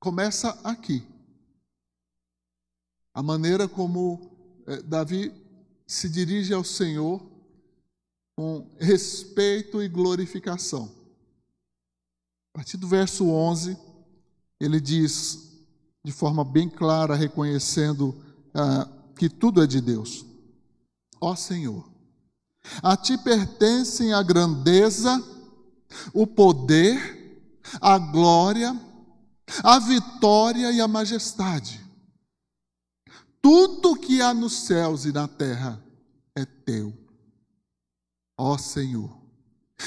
Começa 0.00 0.58
aqui. 0.64 1.06
A 3.12 3.22
maneira 3.22 3.68
como 3.68 4.30
eh, 4.66 4.80
Davi 4.82 5.30
se 5.86 6.08
dirige 6.08 6.54
ao 6.54 6.64
Senhor 6.64 7.20
com 8.34 8.66
respeito 8.78 9.82
e 9.82 9.88
glorificação. 9.88 10.90
A 12.54 12.58
partir 12.58 12.78
do 12.78 12.88
verso 12.88 13.28
11, 13.28 13.76
ele 14.58 14.80
diz: 14.80 15.50
de 16.02 16.12
forma 16.12 16.42
bem 16.42 16.68
clara, 16.68 17.14
reconhecendo 17.14 18.16
ah, 18.54 18.88
que 19.16 19.28
tudo 19.28 19.62
é 19.62 19.66
de 19.66 19.82
Deus. 19.82 20.24
Ó 21.20 21.36
Senhor, 21.36 21.86
a 22.82 22.96
Ti 22.96 23.18
pertencem 23.18 24.14
a 24.14 24.22
grandeza, 24.22 25.22
o 26.14 26.26
poder, 26.26 27.52
a 27.80 27.98
glória, 27.98 28.74
a 29.62 29.78
vitória 29.78 30.70
e 30.72 30.80
a 30.80 30.88
majestade. 30.88 31.80
Tudo 33.42 33.96
que 33.96 34.20
há 34.20 34.34
nos 34.34 34.52
céus 34.52 35.04
e 35.04 35.12
na 35.12 35.26
terra 35.26 35.82
é 36.34 36.44
Teu. 36.44 36.96
Ó 38.36 38.56
Senhor, 38.58 39.18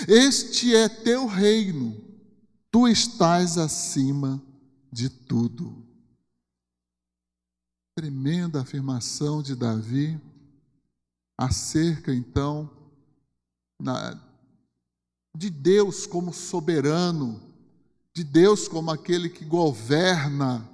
este 0.08 0.76
é 0.76 0.90
Teu 0.90 1.26
reino, 1.28 2.02
Tu 2.72 2.88
estás 2.88 3.58
acima 3.60 4.42
de 4.92 5.08
tudo. 5.08 5.86
Tremenda 7.96 8.62
afirmação 8.62 9.44
de 9.44 9.56
Davi 9.56 10.20
acerca, 11.38 12.14
então, 12.14 12.68
na, 13.80 14.20
de 15.36 15.52
Deus 15.52 16.08
como 16.08 16.34
soberano, 16.34 17.53
de 18.14 18.24
Deus 18.24 18.68
como 18.68 18.92
aquele 18.92 19.30
que 19.30 19.44
governa. 19.44 20.70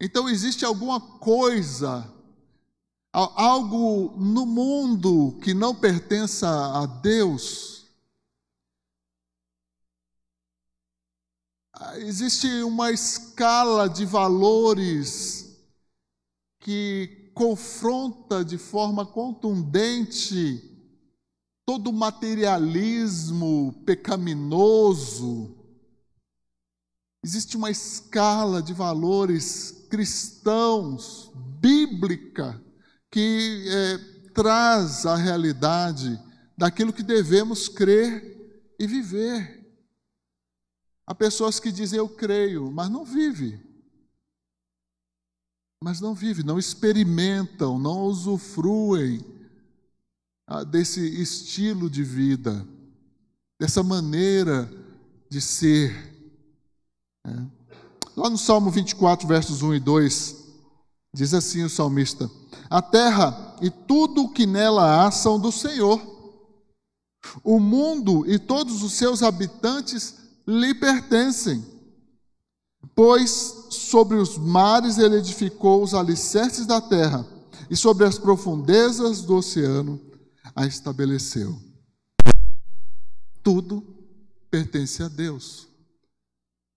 Então, 0.00 0.28
existe 0.28 0.64
alguma 0.64 1.00
coisa, 1.18 2.10
algo 3.12 4.16
no 4.16 4.46
mundo 4.46 5.38
que 5.42 5.52
não 5.52 5.74
pertença 5.74 6.48
a 6.48 6.86
Deus, 6.86 7.86
existe 11.96 12.62
uma 12.62 12.92
escala 12.92 13.88
de 13.88 14.06
valores 14.06 15.58
que 16.60 17.32
confronta 17.34 18.44
de 18.44 18.56
forma 18.56 19.04
contundente 19.04 20.69
todo 21.70 21.90
o 21.90 21.92
materialismo 21.92 23.72
pecaminoso. 23.86 25.56
Existe 27.24 27.56
uma 27.56 27.70
escala 27.70 28.60
de 28.60 28.74
valores 28.74 29.86
cristãos, 29.88 31.30
bíblica, 31.60 32.60
que 33.08 33.66
é, 33.68 33.98
traz 34.32 35.06
a 35.06 35.14
realidade 35.14 36.20
daquilo 36.58 36.92
que 36.92 37.04
devemos 37.04 37.68
crer 37.68 38.74
e 38.76 38.84
viver. 38.84 39.64
Há 41.06 41.14
pessoas 41.14 41.60
que 41.60 41.70
dizem 41.70 42.00
eu 42.00 42.08
creio, 42.08 42.68
mas 42.72 42.90
não 42.90 43.04
vive. 43.04 43.64
Mas 45.80 46.00
não 46.00 46.16
vive, 46.16 46.42
não 46.42 46.58
experimentam, 46.58 47.78
não 47.78 48.02
usufruem 48.02 49.24
desse 50.66 51.00
estilo 51.00 51.88
de 51.88 52.02
vida, 52.02 52.66
dessa 53.58 53.82
maneira 53.82 54.68
de 55.30 55.40
ser. 55.40 55.94
É. 57.24 57.30
Lá 58.16 58.28
no 58.28 58.36
Salmo 58.36 58.70
24, 58.70 59.28
versos 59.28 59.62
1 59.62 59.74
e 59.74 59.80
2, 59.80 60.36
diz 61.14 61.32
assim 61.32 61.62
o 61.62 61.70
salmista: 61.70 62.28
A 62.68 62.82
terra 62.82 63.56
e 63.62 63.70
tudo 63.70 64.24
o 64.24 64.28
que 64.28 64.44
nela 64.44 65.06
há 65.06 65.10
são 65.10 65.38
do 65.38 65.52
Senhor. 65.52 66.00
O 67.44 67.60
mundo 67.60 68.24
e 68.26 68.38
todos 68.38 68.82
os 68.82 68.94
seus 68.94 69.22
habitantes 69.22 70.16
lhe 70.46 70.74
pertencem. 70.74 71.64
Pois 72.94 73.66
sobre 73.70 74.16
os 74.16 74.36
mares 74.36 74.98
ele 74.98 75.16
edificou 75.16 75.82
os 75.82 75.94
alicerces 75.94 76.66
da 76.66 76.80
terra, 76.80 77.24
e 77.70 77.76
sobre 77.76 78.04
as 78.04 78.18
profundezas 78.18 79.22
do 79.22 79.36
oceano 79.36 80.09
a 80.54 80.66
estabeleceu. 80.66 81.58
Tudo 83.42 83.82
pertence 84.50 85.02
a 85.02 85.08
Deus. 85.08 85.68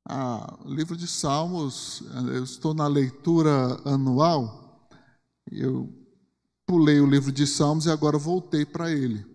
Ah, 0.07 0.57
o 0.65 0.73
livro 0.73 0.97
de 0.97 1.07
Salmos, 1.07 2.03
eu 2.33 2.43
estou 2.43 2.73
na 2.73 2.87
leitura 2.87 3.79
anual, 3.85 4.89
eu 5.49 5.89
pulei 6.65 6.99
o 6.99 7.05
livro 7.05 7.31
de 7.31 7.47
Salmos 7.47 7.85
e 7.85 7.89
agora 7.89 8.17
voltei 8.17 8.65
para 8.65 8.91
ele. 8.91 9.25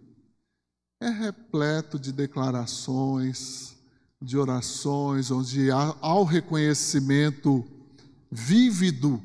É 1.00 1.08
repleto 1.08 1.98
de 1.98 2.12
declarações, 2.12 3.76
de 4.20 4.36
orações, 4.36 5.30
onde 5.30 5.70
há, 5.70 5.94
o 6.02 6.24
reconhecimento 6.24 7.64
vívido 8.30 9.22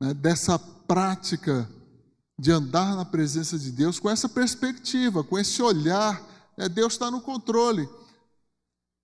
né, 0.00 0.12
dessa 0.12 0.58
prática 0.58 1.70
de 2.38 2.52
andar 2.52 2.94
na 2.94 3.04
presença 3.04 3.58
de 3.58 3.72
Deus 3.72 3.98
com 3.98 4.08
essa 4.08 4.28
perspectiva, 4.28 5.24
com 5.24 5.38
esse 5.38 5.60
olhar, 5.60 6.22
é, 6.56 6.68
Deus 6.68 6.92
está 6.92 7.10
no 7.10 7.20
controle. 7.20 7.88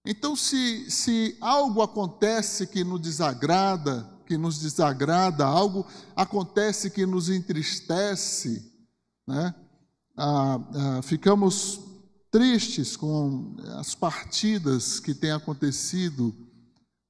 Então, 0.06 0.36
se, 0.36 0.90
se 0.90 1.36
algo 1.40 1.82
acontece 1.82 2.66
que 2.66 2.84
nos 2.84 3.00
desagrada, 3.00 4.08
que 4.26 4.36
nos 4.36 4.58
desagrada, 4.58 5.44
algo 5.44 5.86
acontece 6.14 6.90
que 6.90 7.06
nos 7.06 7.28
entristece, 7.28 8.72
né? 9.26 9.54
Ah, 10.16 10.60
ah, 10.74 11.02
ficamos 11.02 11.80
tristes 12.30 12.96
com 12.96 13.56
as 13.78 13.94
partidas 13.94 15.00
que 15.00 15.14
têm 15.14 15.32
acontecido 15.32 16.34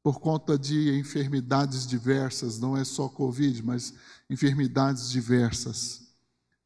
por 0.02 0.21
conta 0.21 0.59
de 0.59 0.99
enfermidades 0.99 1.87
diversas, 1.87 2.59
não 2.59 2.76
é 2.76 2.85
só 2.85 3.09
Covid, 3.09 3.62
mas 3.62 3.95
enfermidades 4.28 5.11
diversas. 5.11 6.03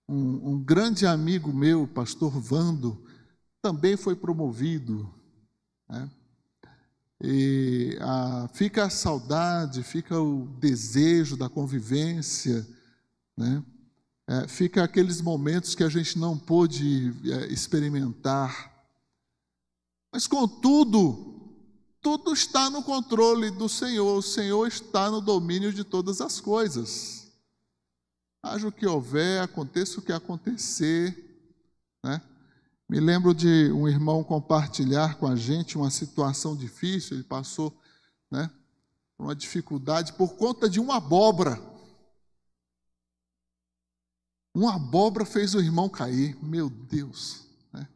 Um, 0.08 0.52
um 0.52 0.62
grande 0.62 1.06
amigo 1.06 1.52
meu, 1.52 1.86
pastor 1.86 2.30
Vando, 2.40 3.04
também 3.60 3.96
foi 3.96 4.16
promovido. 4.16 5.12
Né? 5.88 6.10
E 7.20 7.98
ah, 8.00 8.48
fica 8.54 8.84
a 8.84 8.90
saudade, 8.90 9.82
fica 9.82 10.20
o 10.20 10.46
desejo 10.58 11.36
da 11.36 11.48
convivência, 11.48 12.66
né? 13.36 13.62
É, 14.30 14.46
fica 14.46 14.84
aqueles 14.84 15.22
momentos 15.22 15.74
que 15.74 15.82
a 15.82 15.88
gente 15.88 16.18
não 16.18 16.36
pôde 16.36 17.14
é, 17.24 17.46
experimentar. 17.46 18.86
Mas, 20.12 20.26
contudo, 20.26 21.56
tudo 22.02 22.34
está 22.34 22.68
no 22.68 22.82
controle 22.82 23.50
do 23.50 23.70
Senhor, 23.70 24.18
o 24.18 24.22
Senhor 24.22 24.66
está 24.66 25.10
no 25.10 25.22
domínio 25.22 25.72
de 25.72 25.82
todas 25.82 26.20
as 26.20 26.40
coisas. 26.40 27.17
Haja 28.42 28.68
o 28.68 28.72
que 28.72 28.86
houver, 28.86 29.42
aconteça 29.42 29.98
o 29.98 30.02
que 30.02 30.12
acontecer. 30.12 31.16
Né? 32.04 32.20
Me 32.88 33.00
lembro 33.00 33.34
de 33.34 33.70
um 33.72 33.88
irmão 33.88 34.24
compartilhar 34.24 35.16
com 35.16 35.26
a 35.26 35.36
gente 35.36 35.76
uma 35.76 35.90
situação 35.90 36.56
difícil, 36.56 37.16
ele 37.16 37.24
passou 37.24 37.76
né, 38.30 38.50
uma 39.18 39.34
dificuldade 39.34 40.12
por 40.14 40.36
conta 40.36 40.70
de 40.70 40.80
uma 40.80 40.96
abóbora. 40.96 41.60
Uma 44.54 44.76
abóbora 44.76 45.26
fez 45.26 45.54
o 45.54 45.60
irmão 45.60 45.88
cair, 45.88 46.36
meu 46.42 46.70
Deus. 46.70 47.46
Né? 47.72 47.86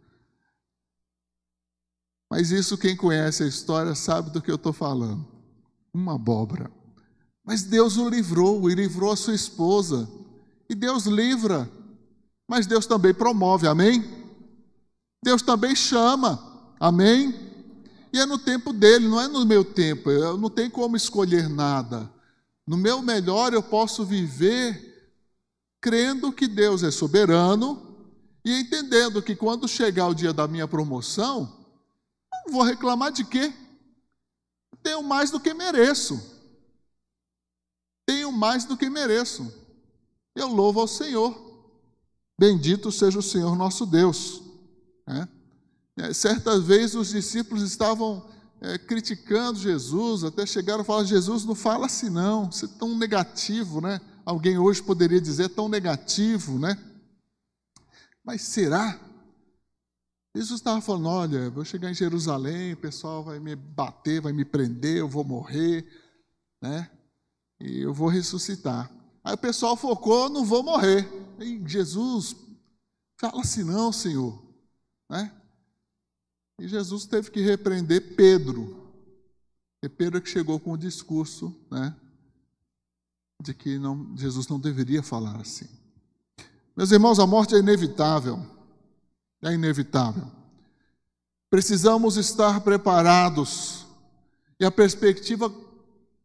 Mas 2.30 2.50
isso, 2.50 2.76
quem 2.76 2.96
conhece 2.96 3.42
a 3.42 3.48
história 3.48 3.94
sabe 3.94 4.30
do 4.30 4.42
que 4.42 4.50
eu 4.50 4.56
estou 4.56 4.72
falando. 4.72 5.26
Uma 5.92 6.16
abóbora. 6.16 6.70
Mas 7.44 7.62
Deus 7.62 7.96
o 7.96 8.08
livrou, 8.08 8.70
e 8.70 8.74
livrou 8.74 9.10
a 9.10 9.16
sua 9.16 9.34
esposa. 9.34 10.08
E 10.72 10.74
Deus 10.74 11.04
livra, 11.04 11.70
mas 12.48 12.66
Deus 12.66 12.86
também 12.86 13.12
promove, 13.12 13.68
amém? 13.68 14.02
Deus 15.22 15.42
também 15.42 15.76
chama, 15.76 16.72
amém? 16.80 17.34
E 18.10 18.18
é 18.18 18.24
no 18.24 18.38
tempo 18.38 18.72
dele, 18.72 19.06
não 19.06 19.20
é 19.20 19.28
no 19.28 19.44
meu 19.44 19.66
tempo, 19.66 20.10
eu 20.10 20.38
não 20.38 20.48
tenho 20.48 20.70
como 20.70 20.96
escolher 20.96 21.46
nada. 21.46 22.10
No 22.66 22.78
meu 22.78 23.02
melhor 23.02 23.52
eu 23.52 23.62
posso 23.62 24.02
viver 24.02 25.12
crendo 25.78 26.32
que 26.32 26.48
Deus 26.48 26.82
é 26.82 26.90
soberano 26.90 28.08
e 28.42 28.58
entendendo 28.58 29.20
que 29.20 29.36
quando 29.36 29.68
chegar 29.68 30.08
o 30.08 30.14
dia 30.14 30.32
da 30.32 30.48
minha 30.48 30.66
promoção, 30.66 31.66
não 32.46 32.50
vou 32.50 32.62
reclamar 32.62 33.12
de 33.12 33.26
quê? 33.26 33.52
Tenho 34.82 35.02
mais 35.02 35.30
do 35.30 35.38
que 35.38 35.52
mereço. 35.52 36.18
Tenho 38.06 38.32
mais 38.32 38.64
do 38.64 38.74
que 38.74 38.88
mereço. 38.88 39.60
Eu 40.34 40.48
louvo 40.48 40.80
ao 40.80 40.88
Senhor. 40.88 41.34
Bendito 42.38 42.90
seja 42.90 43.18
o 43.18 43.22
Senhor 43.22 43.54
nosso 43.56 43.86
Deus. 43.86 44.42
É. 45.06 45.28
É, 46.04 46.14
certa 46.14 46.58
vez 46.58 46.94
os 46.94 47.10
discípulos 47.10 47.62
estavam 47.62 48.26
é, 48.60 48.78
criticando 48.78 49.58
Jesus, 49.58 50.24
até 50.24 50.46
chegaram 50.46 50.80
a 50.80 50.84
falar: 50.84 51.04
Jesus, 51.04 51.44
não 51.44 51.54
fala 51.54 51.86
assim, 51.86 52.08
não, 52.08 52.50
você 52.50 52.64
é 52.64 52.68
tão 52.68 52.96
negativo, 52.96 53.80
né? 53.80 54.00
alguém 54.24 54.58
hoje 54.58 54.82
poderia 54.82 55.20
dizer 55.20 55.48
tão 55.50 55.68
negativo, 55.68 56.58
né? 56.58 56.76
Mas 58.24 58.42
será? 58.42 58.98
Jesus 60.34 60.60
estava 60.60 60.80
falando: 60.80 61.08
olha, 61.08 61.50
vou 61.50 61.64
chegar 61.64 61.90
em 61.90 61.94
Jerusalém, 61.94 62.72
o 62.72 62.76
pessoal 62.76 63.22
vai 63.22 63.38
me 63.38 63.54
bater, 63.54 64.20
vai 64.20 64.32
me 64.32 64.44
prender, 64.44 64.98
eu 64.98 65.08
vou 65.08 65.24
morrer, 65.24 65.86
né? 66.60 66.90
E 67.60 67.80
eu 67.80 67.92
vou 67.92 68.08
ressuscitar. 68.08 68.90
Aí 69.24 69.34
o 69.34 69.38
pessoal 69.38 69.76
focou: 69.76 70.28
não 70.28 70.44
vou 70.44 70.62
morrer. 70.62 71.08
E 71.40 71.62
Jesus, 71.66 72.36
fala 73.16 73.40
assim, 73.40 73.64
não, 73.64 73.92
Senhor, 73.92 74.40
né? 75.08 75.32
E 76.58 76.68
Jesus 76.68 77.06
teve 77.06 77.30
que 77.30 77.40
repreender 77.40 78.14
Pedro. 78.14 78.80
E 79.82 79.88
Pedro 79.88 80.20
que 80.20 80.28
chegou 80.28 80.60
com 80.60 80.72
o 80.72 80.78
discurso, 80.78 81.54
né? 81.70 81.94
de 83.42 83.52
que 83.52 83.78
não, 83.78 84.16
Jesus 84.16 84.46
não 84.46 84.58
deveria 84.58 85.02
falar 85.02 85.36
assim. 85.40 85.66
Meus 86.76 86.92
irmãos, 86.92 87.18
a 87.18 87.26
morte 87.26 87.54
é 87.54 87.58
inevitável. 87.58 88.40
É 89.42 89.52
inevitável. 89.52 90.30
Precisamos 91.50 92.16
estar 92.16 92.60
preparados. 92.60 93.84
E 94.58 94.64
a 94.64 94.70
perspectiva 94.70 95.52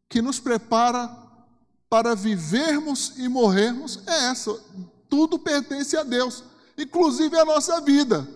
que 0.08 0.22
nos 0.22 0.40
prepara 0.40 1.27
para 1.89 2.15
vivermos 2.15 3.13
e 3.17 3.28
morrermos 3.28 4.00
é 4.06 4.30
essa. 4.30 4.54
Tudo 5.10 5.39
pertence 5.39 5.95
a 5.95 6.04
Deus, 6.04 6.43
inclusive 6.78 7.38
a 7.38 7.45
nossa 7.45 7.80
vida. 7.82 8.28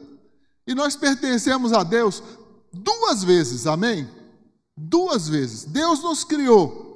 E 0.65 0.73
nós 0.73 0.95
pertencemos 0.95 1.73
a 1.73 1.83
Deus 1.83 2.23
duas 2.71 3.23
vezes, 3.23 3.67
amém? 3.67 4.09
Duas 4.77 5.27
vezes. 5.27 5.65
Deus 5.65 6.01
nos 6.01 6.23
criou 6.23 6.91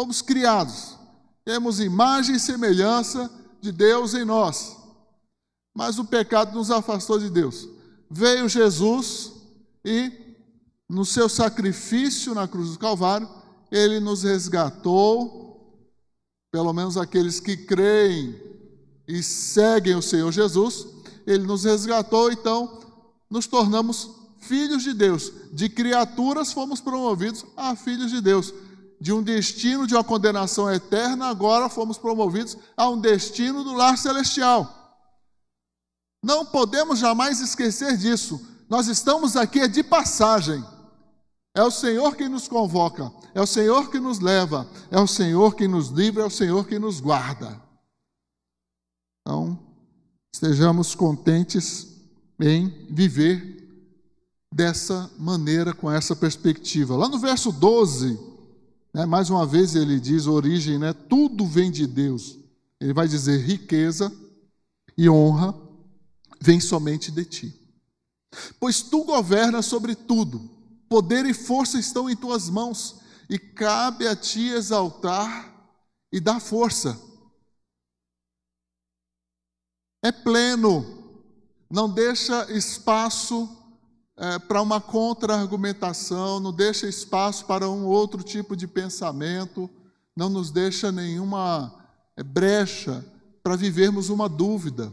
Fomos 0.00 0.22
criados, 0.22 0.96
temos 1.44 1.78
imagem 1.80 2.36
e 2.36 2.40
semelhança 2.40 3.30
de 3.60 3.72
Deus 3.72 4.14
em 4.14 4.24
nós. 4.24 4.76
Mas 5.74 5.98
o 5.98 6.04
pecado 6.04 6.54
nos 6.54 6.70
afastou 6.70 7.18
de 7.18 7.28
Deus. 7.28 7.68
Veio 8.10 8.48
Jesus 8.48 9.32
e, 9.84 10.10
no 10.88 11.04
seu 11.04 11.28
sacrifício 11.28 12.34
na 12.34 12.48
cruz 12.48 12.70
do 12.70 12.78
Calvário, 12.78 13.28
ele 13.70 14.00
nos 14.00 14.22
resgatou, 14.22 15.39
pelo 16.50 16.72
menos 16.72 16.96
aqueles 16.96 17.40
que 17.40 17.56
creem 17.56 18.34
e 19.06 19.22
seguem 19.22 19.94
o 19.94 20.02
Senhor 20.02 20.30
Jesus, 20.32 20.86
ele 21.26 21.46
nos 21.46 21.64
resgatou, 21.64 22.30
então 22.30 22.80
nos 23.28 23.46
tornamos 23.46 24.10
filhos 24.40 24.82
de 24.82 24.92
Deus. 24.92 25.32
De 25.52 25.68
criaturas 25.68 26.52
fomos 26.52 26.80
promovidos 26.80 27.44
a 27.56 27.76
filhos 27.76 28.10
de 28.10 28.20
Deus 28.20 28.52
de 29.00 29.12
um 29.12 29.22
destino 29.22 29.86
de 29.86 29.94
uma 29.94 30.04
condenação 30.04 30.70
eterna, 30.70 31.28
agora 31.28 31.70
fomos 31.70 31.96
promovidos 31.96 32.56
a 32.76 32.88
um 32.88 33.00
destino 33.00 33.64
do 33.64 33.72
lar 33.72 33.96
celestial. 33.96 34.76
Não 36.22 36.44
podemos 36.44 36.98
jamais 36.98 37.40
esquecer 37.40 37.96
disso. 37.96 38.38
Nós 38.68 38.88
estamos 38.88 39.36
aqui 39.36 39.66
de 39.66 39.82
passagem. 39.82 40.62
É 41.54 41.62
o 41.62 41.70
Senhor 41.70 42.14
quem 42.16 42.28
nos 42.28 42.46
convoca, 42.46 43.12
é 43.34 43.40
o 43.40 43.46
Senhor 43.46 43.90
que 43.90 43.98
nos 43.98 44.20
leva, 44.20 44.68
é 44.90 45.00
o 45.00 45.06
Senhor 45.06 45.54
quem 45.56 45.66
nos 45.66 45.88
livra, 45.88 46.22
é 46.22 46.26
o 46.26 46.30
Senhor 46.30 46.66
quem 46.66 46.78
nos 46.78 47.00
guarda. 47.00 47.60
Então, 49.20 49.58
estejamos 50.32 50.94
contentes 50.94 51.96
em 52.40 52.68
viver 52.88 53.68
dessa 54.52 55.10
maneira, 55.18 55.74
com 55.74 55.90
essa 55.90 56.14
perspectiva. 56.14 56.96
Lá 56.96 57.08
no 57.08 57.18
verso 57.18 57.50
12, 57.52 58.30
né? 58.92 59.06
Mais 59.06 59.30
uma 59.30 59.46
vez 59.46 59.74
ele 59.74 60.00
diz 60.00 60.26
origem, 60.26 60.78
né? 60.78 60.92
tudo 60.92 61.46
vem 61.46 61.70
de 61.70 61.86
Deus. 61.86 62.38
Ele 62.80 62.92
vai 62.92 63.06
dizer 63.06 63.40
riqueza 63.40 64.12
e 64.96 65.08
honra 65.08 65.54
vem 66.40 66.60
somente 66.60 67.10
de 67.10 67.24
ti. 67.24 67.54
Pois 68.58 68.82
tu 68.82 69.04
governas 69.04 69.66
sobre 69.66 69.94
tudo, 69.94 70.48
poder 70.90 71.24
e 71.24 71.32
força 71.32 71.78
estão 71.78 72.10
em 72.10 72.16
tuas 72.16 72.50
mãos, 72.50 73.00
e 73.28 73.38
cabe 73.38 74.08
a 74.08 74.16
ti 74.16 74.48
exaltar 74.48 75.54
e 76.12 76.18
dar 76.18 76.40
força. 76.40 77.00
É 80.02 80.10
pleno, 80.10 80.84
não 81.70 81.88
deixa 81.88 82.50
espaço 82.50 83.48
é, 84.16 84.40
para 84.40 84.60
uma 84.60 84.80
contra-argumentação, 84.80 86.40
não 86.40 86.52
deixa 86.52 86.88
espaço 86.88 87.46
para 87.46 87.70
um 87.70 87.86
outro 87.86 88.24
tipo 88.24 88.56
de 88.56 88.66
pensamento, 88.66 89.70
não 90.16 90.28
nos 90.28 90.50
deixa 90.50 90.90
nenhuma 90.90 91.72
é, 92.16 92.24
brecha 92.24 93.04
para 93.44 93.54
vivermos 93.54 94.08
uma 94.08 94.28
dúvida. 94.28 94.92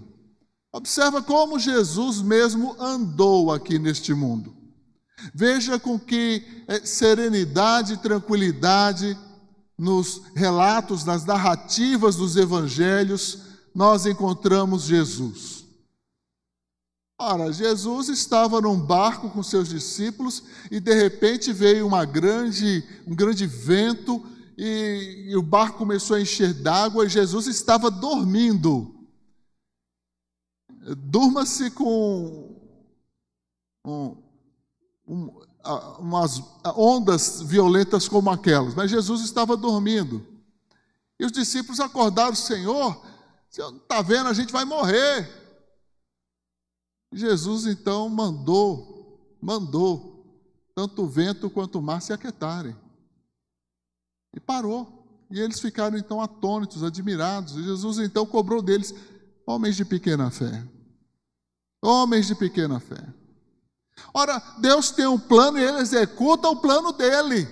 Observa 0.72 1.24
como 1.24 1.58
Jesus 1.58 2.22
mesmo 2.22 2.76
andou 2.80 3.52
aqui 3.52 3.80
neste 3.80 4.14
mundo. 4.14 4.57
Veja 5.34 5.80
com 5.80 6.00
que 6.00 6.64
é, 6.68 6.80
serenidade 6.86 7.94
e 7.94 7.98
tranquilidade 7.98 9.18
nos 9.78 10.22
relatos, 10.36 11.06
nas 11.06 11.26
narrativas 11.26 12.16
dos 12.16 12.36
evangelhos, 12.36 13.40
nós 13.74 14.06
encontramos 14.06 14.84
Jesus. 14.84 15.66
Ora, 17.20 17.52
Jesus 17.52 18.10
estava 18.10 18.62
num 18.62 18.80
barco 18.80 19.30
com 19.30 19.42
seus 19.42 19.70
discípulos 19.70 20.44
e 20.70 20.80
de 20.80 20.94
repente 20.94 21.52
veio 21.52 21.88
uma 21.88 22.06
grande, 22.06 22.84
um 23.08 23.16
grande 23.16 23.48
vento 23.48 24.24
e, 24.56 25.26
e 25.30 25.36
o 25.36 25.42
barco 25.42 25.80
começou 25.80 26.16
a 26.16 26.22
encher 26.22 26.54
d'água 26.54 27.06
e 27.06 27.10
Jesus 27.10 27.48
estava 27.48 27.90
dormindo. 27.90 28.96
Durma-se 30.96 31.72
com 31.72 32.56
um, 33.86 34.16
um, 35.08 35.32
umas 36.00 36.42
ondas 36.76 37.42
violentas 37.42 38.08
como 38.08 38.30
aquelas, 38.30 38.76
mas 38.76 38.92
Jesus 38.92 39.22
estava 39.22 39.56
dormindo. 39.56 40.26
E 41.20 41.26
os 41.26 41.32
discípulos 41.32 41.80
acordaram, 41.80 42.36
Senhor, 42.36 43.02
Senhor, 43.50 43.76
está 43.76 44.02
vendo, 44.02 44.28
a 44.28 44.34
gente 44.34 44.52
vai 44.52 44.66
morrer. 44.66 45.28
Jesus 47.12 47.66
então 47.66 48.10
mandou, 48.10 49.38
mandou, 49.42 50.18
tanto 50.76 51.04
o 51.04 51.08
vento 51.08 51.50
quanto 51.50 51.80
o 51.80 51.82
mar 51.82 52.02
se 52.02 52.14
aquietarem. 52.14 52.76
E 54.36 54.40
parou. 54.40 54.94
E 55.30 55.40
eles 55.40 55.60
ficaram 55.60 55.98
então 55.98 56.22
atônitos, 56.22 56.84
admirados. 56.84 57.56
E 57.56 57.64
Jesus 57.64 57.98
então 58.00 58.26
cobrou 58.26 58.62
deles, 58.62 58.94
homens 59.46 59.76
de 59.76 59.84
pequena 59.84 60.30
fé. 60.30 60.66
Homens 61.82 62.28
de 62.28 62.36
pequena 62.36 62.80
fé. 62.80 63.14
Ora, 64.14 64.42
Deus 64.60 64.92
tem 64.92 65.08
um 65.08 65.20
plano 65.20 65.58
e 65.60 65.64
ele 65.64 65.80
executa 65.80 66.50
o 66.50 66.56
plano 66.56 66.92
dele. 66.92 67.48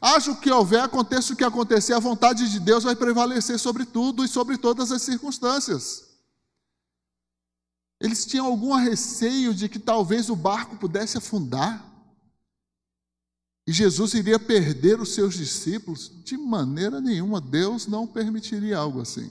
Haja 0.00 0.30
o 0.30 0.40
que 0.40 0.50
houver, 0.50 0.82
aconteça 0.82 1.32
o 1.32 1.36
que 1.36 1.42
acontecer, 1.42 1.92
a 1.94 1.98
vontade 1.98 2.48
de 2.48 2.60
Deus 2.60 2.84
vai 2.84 2.94
prevalecer 2.94 3.58
sobre 3.58 3.84
tudo 3.84 4.24
e 4.24 4.28
sobre 4.28 4.56
todas 4.56 4.92
as 4.92 5.02
circunstâncias. 5.02 6.08
Eles 8.00 8.24
tinham 8.24 8.46
algum 8.46 8.74
receio 8.74 9.52
de 9.52 9.68
que 9.68 9.78
talvez 9.78 10.30
o 10.30 10.36
barco 10.36 10.76
pudesse 10.76 11.18
afundar. 11.18 11.84
E 13.66 13.72
Jesus 13.72 14.14
iria 14.14 14.38
perder 14.38 15.00
os 15.00 15.14
seus 15.14 15.34
discípulos? 15.34 16.10
De 16.24 16.36
maneira 16.36 17.00
nenhuma, 17.00 17.40
Deus 17.40 17.86
não 17.86 18.06
permitiria 18.06 18.78
algo 18.78 19.00
assim. 19.00 19.30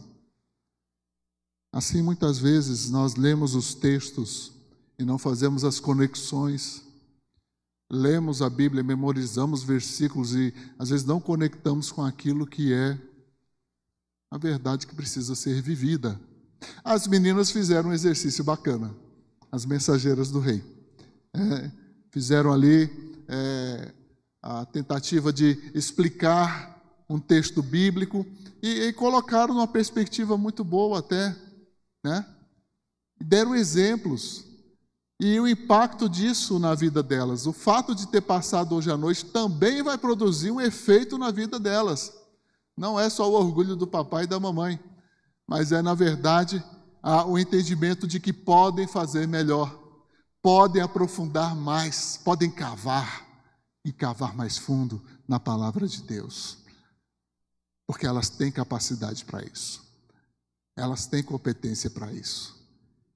Assim, 1.72 2.02
muitas 2.02 2.38
vezes, 2.38 2.90
nós 2.90 3.16
lemos 3.16 3.56
os 3.56 3.74
textos 3.74 4.59
e 5.00 5.06
não 5.06 5.18
fazemos 5.18 5.64
as 5.64 5.80
conexões. 5.80 6.84
Lemos 7.90 8.42
a 8.42 8.50
Bíblia, 8.50 8.84
memorizamos 8.84 9.64
versículos 9.64 10.36
e 10.36 10.54
às 10.78 10.90
vezes 10.90 11.06
não 11.06 11.22
conectamos 11.22 11.92
com 11.92 12.04
aquilo 12.04 12.46
que 12.46 12.74
é 12.74 13.00
a 14.30 14.38
verdade 14.38 14.86
que 14.86 14.94
precisa 14.94 15.34
ser 15.34 15.60
vivida. 15.62 16.20
As 16.84 17.08
meninas 17.08 17.50
fizeram 17.50 17.90
um 17.90 17.94
exercício 17.94 18.44
bacana, 18.44 18.94
as 19.52 19.66
mensageiras 19.66 20.30
do 20.30 20.40
rei. 20.40 20.62
É, 21.34 21.72
fizeram 22.12 22.52
ali 22.52 23.24
é, 23.28 23.94
a 24.42 24.66
tentativa 24.66 25.32
de 25.32 25.72
explicar 25.74 26.78
um 27.10 27.20
texto 27.20 27.64
bíblico 27.64 28.26
e, 28.62 28.82
e 28.82 28.94
colocaram 28.94 29.54
numa 29.54 29.68
perspectiva 29.68 30.38
muito 30.38 30.64
boa 30.64 31.00
até, 31.00 31.36
né? 32.04 32.26
Deram 33.20 33.56
exemplos 33.56 34.49
e 35.20 35.38
o 35.40 35.48
impacto 35.48 36.08
disso 36.08 36.58
na 36.58 36.74
vida 36.74 37.04
delas. 37.04 37.46
O 37.46 37.52
fato 37.52 37.94
de 37.94 38.08
ter 38.08 38.22
passado 38.22 38.74
hoje 38.74 38.90
à 38.90 38.96
noite 38.96 39.26
também 39.26 39.84
vai 39.84 39.98
produzir 39.98 40.50
um 40.50 40.62
efeito 40.62 41.18
na 41.18 41.30
vida 41.30 41.60
delas. 41.60 42.14
Não 42.78 42.98
é 42.98 43.10
só 43.10 43.30
o 43.30 43.34
orgulho 43.34 43.76
do 43.76 43.86
papai 43.86 44.24
e 44.24 44.28
da 44.28 44.40
mamãe, 44.40 44.80
mas 45.46 45.74
é, 45.74 45.82
na 45.82 45.94
verdade, 45.94 46.64
o 47.28 47.38
entendimento 47.38 48.08
de 48.08 48.20
que 48.20 48.32
podem 48.32 48.88
fazer 48.88 49.28
melhor, 49.28 49.78
podem 50.42 50.82
aprofundar 50.82 51.54
mais, 51.54 52.18
podem 52.24 52.50
cavar 52.50 53.28
e 53.84 53.92
cavar 53.92 54.34
mais 54.34 54.58
fundo 54.58 55.04
na 55.28 55.40
palavra 55.40 55.86
de 55.86 56.02
Deus. 56.02 56.60
Porque 57.86 58.08
elas 58.08 58.30
têm 58.30 58.52
capacidade 58.52 59.26
para 59.26 59.44
isso, 59.44 59.84
elas 60.78 61.06
têm 61.08 61.22
competência 61.22 61.90
para 61.90 62.14
isso. 62.14 62.59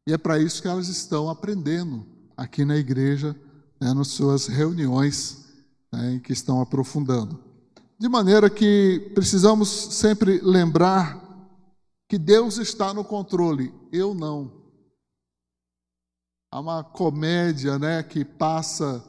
E 0.06 0.12
é 0.12 0.18
para 0.18 0.38
isso 0.38 0.62
que 0.62 0.68
elas 0.68 0.89
estão 0.89 1.30
aprendendo 1.30 2.06
aqui 2.36 2.66
na 2.66 2.76
igreja, 2.76 3.36
né, 3.80 3.94
nas 3.94 4.10
suas 4.10 4.48
reuniões, 4.48 5.46
né, 5.92 6.20
que 6.22 6.34
estão 6.34 6.62
aprofundando. 6.62 7.39
De 7.98 8.10
maneira 8.10 8.50
que 8.50 9.12
precisamos 9.16 9.70
sempre 9.70 10.42
lembrar 10.42 11.22
que 12.10 12.18
Deus 12.18 12.58
está 12.58 12.94
no 12.94 13.04
controle, 13.06 13.74
eu 13.94 14.13
não. 14.13 14.52
Há 16.52 16.60
uma 16.60 16.84
comédia 16.84 17.80
né, 17.80 18.04
que 18.04 18.26
passa 18.26 19.04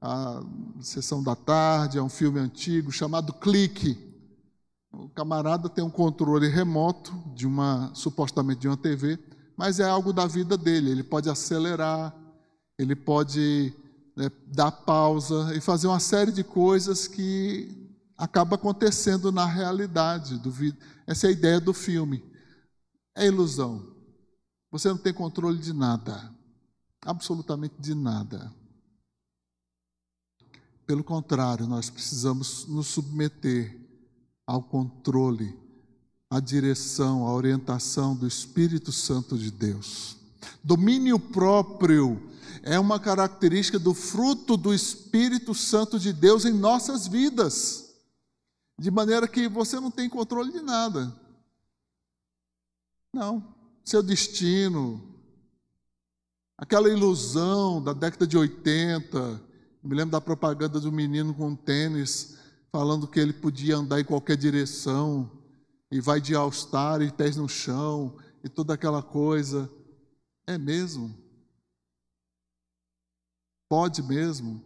a 0.00 0.42
sessão 0.80 1.22
da 1.22 1.36
tarde, 1.36 1.96
é 1.96 2.02
um 2.02 2.08
filme 2.08 2.40
antigo 2.40 2.90
chamado 2.90 3.32
Clique. 3.34 3.96
O 4.92 5.08
camarada 5.10 5.68
tem 5.68 5.84
um 5.84 5.90
controle 5.90 6.48
remoto 6.48 7.12
de 7.36 7.46
uma 7.46 7.94
supostamente 7.94 8.62
de 8.62 8.68
uma 8.68 8.76
TV 8.76 9.16
mas 9.60 9.78
é 9.78 9.84
algo 9.84 10.10
da 10.10 10.26
vida 10.26 10.56
dele. 10.56 10.90
Ele 10.90 11.02
pode 11.02 11.28
acelerar, 11.28 12.16
ele 12.78 12.96
pode 12.96 13.74
né, 14.16 14.30
dar 14.46 14.72
pausa 14.72 15.54
e 15.54 15.60
fazer 15.60 15.86
uma 15.86 16.00
série 16.00 16.32
de 16.32 16.42
coisas 16.42 17.06
que 17.06 17.68
acaba 18.16 18.54
acontecendo 18.56 19.30
na 19.30 19.44
realidade. 19.44 20.38
Do, 20.38 20.50
essa 21.06 21.26
é 21.26 21.28
a 21.28 21.32
ideia 21.32 21.60
do 21.60 21.74
filme. 21.74 22.24
É 23.14 23.26
ilusão. 23.26 23.86
Você 24.70 24.88
não 24.88 24.96
tem 24.96 25.12
controle 25.12 25.58
de 25.58 25.74
nada, 25.74 26.34
absolutamente 27.02 27.74
de 27.78 27.94
nada. 27.94 28.50
Pelo 30.86 31.04
contrário, 31.04 31.66
nós 31.66 31.90
precisamos 31.90 32.66
nos 32.66 32.86
submeter 32.86 33.78
ao 34.46 34.62
controle 34.62 35.54
a 36.30 36.38
direção, 36.38 37.26
a 37.26 37.34
orientação 37.34 38.14
do 38.14 38.24
Espírito 38.24 38.92
Santo 38.92 39.36
de 39.36 39.50
Deus. 39.50 40.16
Domínio 40.62 41.18
próprio 41.18 42.22
é 42.62 42.78
uma 42.78 43.00
característica 43.00 43.80
do 43.80 43.92
fruto 43.92 44.56
do 44.56 44.72
Espírito 44.72 45.52
Santo 45.54 45.98
de 45.98 46.12
Deus 46.12 46.44
em 46.44 46.52
nossas 46.52 47.08
vidas, 47.08 47.92
de 48.78 48.92
maneira 48.92 49.26
que 49.26 49.48
você 49.48 49.80
não 49.80 49.90
tem 49.90 50.08
controle 50.08 50.52
de 50.52 50.60
nada. 50.60 51.12
Não, 53.12 53.52
seu 53.84 54.00
destino, 54.00 55.02
aquela 56.56 56.88
ilusão 56.88 57.82
da 57.82 57.92
década 57.92 58.24
de 58.24 58.38
80, 58.38 59.42
me 59.82 59.96
lembro 59.96 60.12
da 60.12 60.20
propaganda 60.20 60.78
do 60.78 60.92
menino 60.92 61.34
com 61.34 61.56
tênis, 61.56 62.36
falando 62.70 63.08
que 63.08 63.18
ele 63.18 63.32
podia 63.32 63.78
andar 63.78 63.98
em 63.98 64.04
qualquer 64.04 64.36
direção 64.36 65.39
e 65.90 66.00
vai 66.00 66.20
de 66.20 66.34
all-star 66.34 67.02
e 67.02 67.10
pés 67.10 67.36
no 67.36 67.48
chão 67.48 68.16
e 68.44 68.48
toda 68.48 68.74
aquela 68.74 69.02
coisa. 69.02 69.70
É 70.46 70.56
mesmo? 70.56 71.14
Pode 73.68 74.02
mesmo? 74.02 74.62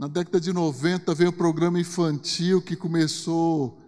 Na 0.00 0.08
década 0.08 0.40
de 0.40 0.52
90 0.52 1.14
veio 1.14 1.30
o 1.30 1.36
programa 1.36 1.80
infantil 1.80 2.62
que 2.62 2.76
começou 2.76 3.80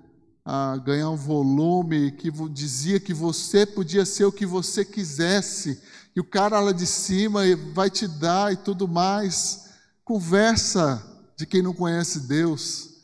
a 0.44 0.76
ganhar 0.76 1.10
um 1.10 1.16
volume, 1.16 2.12
que 2.12 2.30
dizia 2.48 3.00
que 3.00 3.12
você 3.12 3.66
podia 3.66 4.06
ser 4.06 4.24
o 4.24 4.32
que 4.32 4.46
você 4.46 4.84
quisesse, 4.84 5.82
e 6.14 6.20
o 6.20 6.24
cara 6.24 6.60
lá 6.60 6.70
de 6.70 6.86
cima 6.86 7.42
vai 7.74 7.90
te 7.90 8.06
dar 8.06 8.52
e 8.52 8.56
tudo 8.56 8.86
mais. 8.86 9.70
Conversa 10.04 11.04
de 11.36 11.44
quem 11.44 11.62
não 11.62 11.74
conhece 11.74 12.20
Deus 12.20 12.95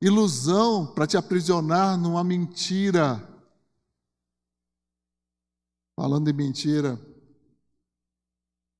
ilusão 0.00 0.86
para 0.86 1.06
te 1.06 1.16
aprisionar 1.16 1.96
numa 1.96 2.22
mentira. 2.22 3.26
Falando 5.94 6.28
em 6.28 6.32
mentira, 6.32 7.00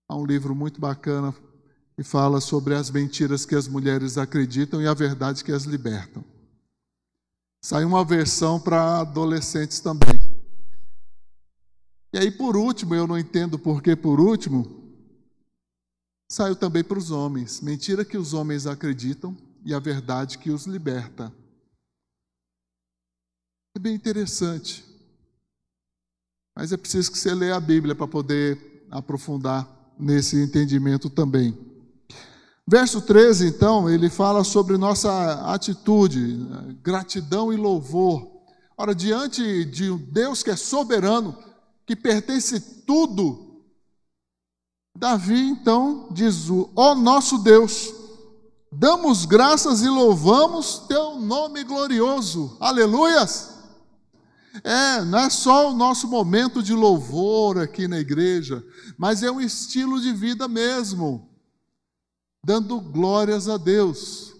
há 0.09 0.15
um 0.15 0.27
livro 0.27 0.55
muito 0.55 0.81
bacana 0.81 1.35
e 1.97 2.05
fala 2.05 2.41
sobre 2.41 2.75
as 2.75 2.91
mentiras 2.91 3.47
que 3.47 3.55
as 3.55 3.67
mulheres 3.67 4.19
acreditam 4.19 4.83
e 4.83 4.87
a 4.87 4.93
verdade 4.93 5.43
que 5.43 5.53
as 5.53 5.65
libertam. 5.65 6.23
Saiu 7.63 7.89
uma 7.89 8.05
versão 8.05 8.61
para 8.61 9.01
adolescentes 9.01 9.81
também. 9.81 10.21
E 12.13 12.19
aí, 12.19 12.31
por 12.31 12.57
último, 12.57 12.95
eu 12.95 13.07
não 13.07 13.19
entendo 13.19 13.59
por 13.59 13.83
que 13.83 13.97
por 13.97 14.21
último, 14.21 14.95
saiu 16.31 16.55
também 16.55 16.85
para 16.85 16.99
os 16.99 17.11
homens. 17.11 17.61
Mentira 17.61 18.05
que 18.05 18.17
os 18.17 18.35
homens 18.35 18.67
acreditam 18.67 19.37
e 19.67 19.75
a 19.75 19.81
verdade 19.81 20.39
que 20.39 20.53
os 20.53 20.65
liberta. 20.65 21.33
É 23.75 23.81
bem 23.81 23.97
interessante. 23.97 24.87
Mas 26.55 26.73
é 26.73 26.77
preciso 26.77 27.11
que 27.11 27.19
você 27.19 27.35
leia 27.35 27.57
a 27.57 27.61
Bíblia 27.61 27.93
para 27.93 28.07
poder 28.07 28.87
aprofundar 28.93 29.69
nesse 29.99 30.41
entendimento 30.41 31.11
também. 31.11 31.59
Verso 32.65 33.03
13, 33.03 33.49
então, 33.49 33.91
ele 33.91 34.09
fala 34.09 34.45
sobre 34.45 34.77
nossa 34.77 35.53
atitude, 35.53 36.39
gratidão 36.81 37.53
e 37.53 37.57
louvor. 37.57 38.45
Ora, 38.79 38.95
diante 38.95 39.65
de 39.65 39.91
um 39.91 39.99
Deus 39.99 40.45
que 40.45 40.51
é 40.51 40.57
soberano, 40.57 41.37
que 41.85 41.97
pertence 41.97 42.61
tudo, 42.85 43.65
Davi 44.97 45.41
então 45.41 46.09
diz: 46.13 46.49
Ó 46.51 46.69
oh, 46.75 46.95
nosso 46.95 47.39
Deus, 47.39 48.06
damos 48.79 49.25
graças 49.25 49.83
e 49.83 49.89
louvamos 49.89 50.81
teu 50.87 51.19
nome 51.19 51.65
glorioso. 51.65 52.57
Aleluias! 52.61 53.55
É, 54.63 55.05
não 55.05 55.19
é 55.19 55.31
só 55.31 55.71
o 55.71 55.75
nosso 55.75 56.09
momento 56.09 56.63
de 56.63 56.73
louvor 56.73 57.59
aqui 57.59 57.89
na 57.89 57.99
igreja, 57.99 58.65
mas 58.97 59.23
é 59.23 59.31
um 59.31 59.41
estilo 59.41 60.01
de 60.01 60.13
vida 60.13 60.49
mesmo 60.49 61.29
dando 62.45 62.81
glórias 62.81 63.49
a 63.49 63.57
Deus, 63.57 64.33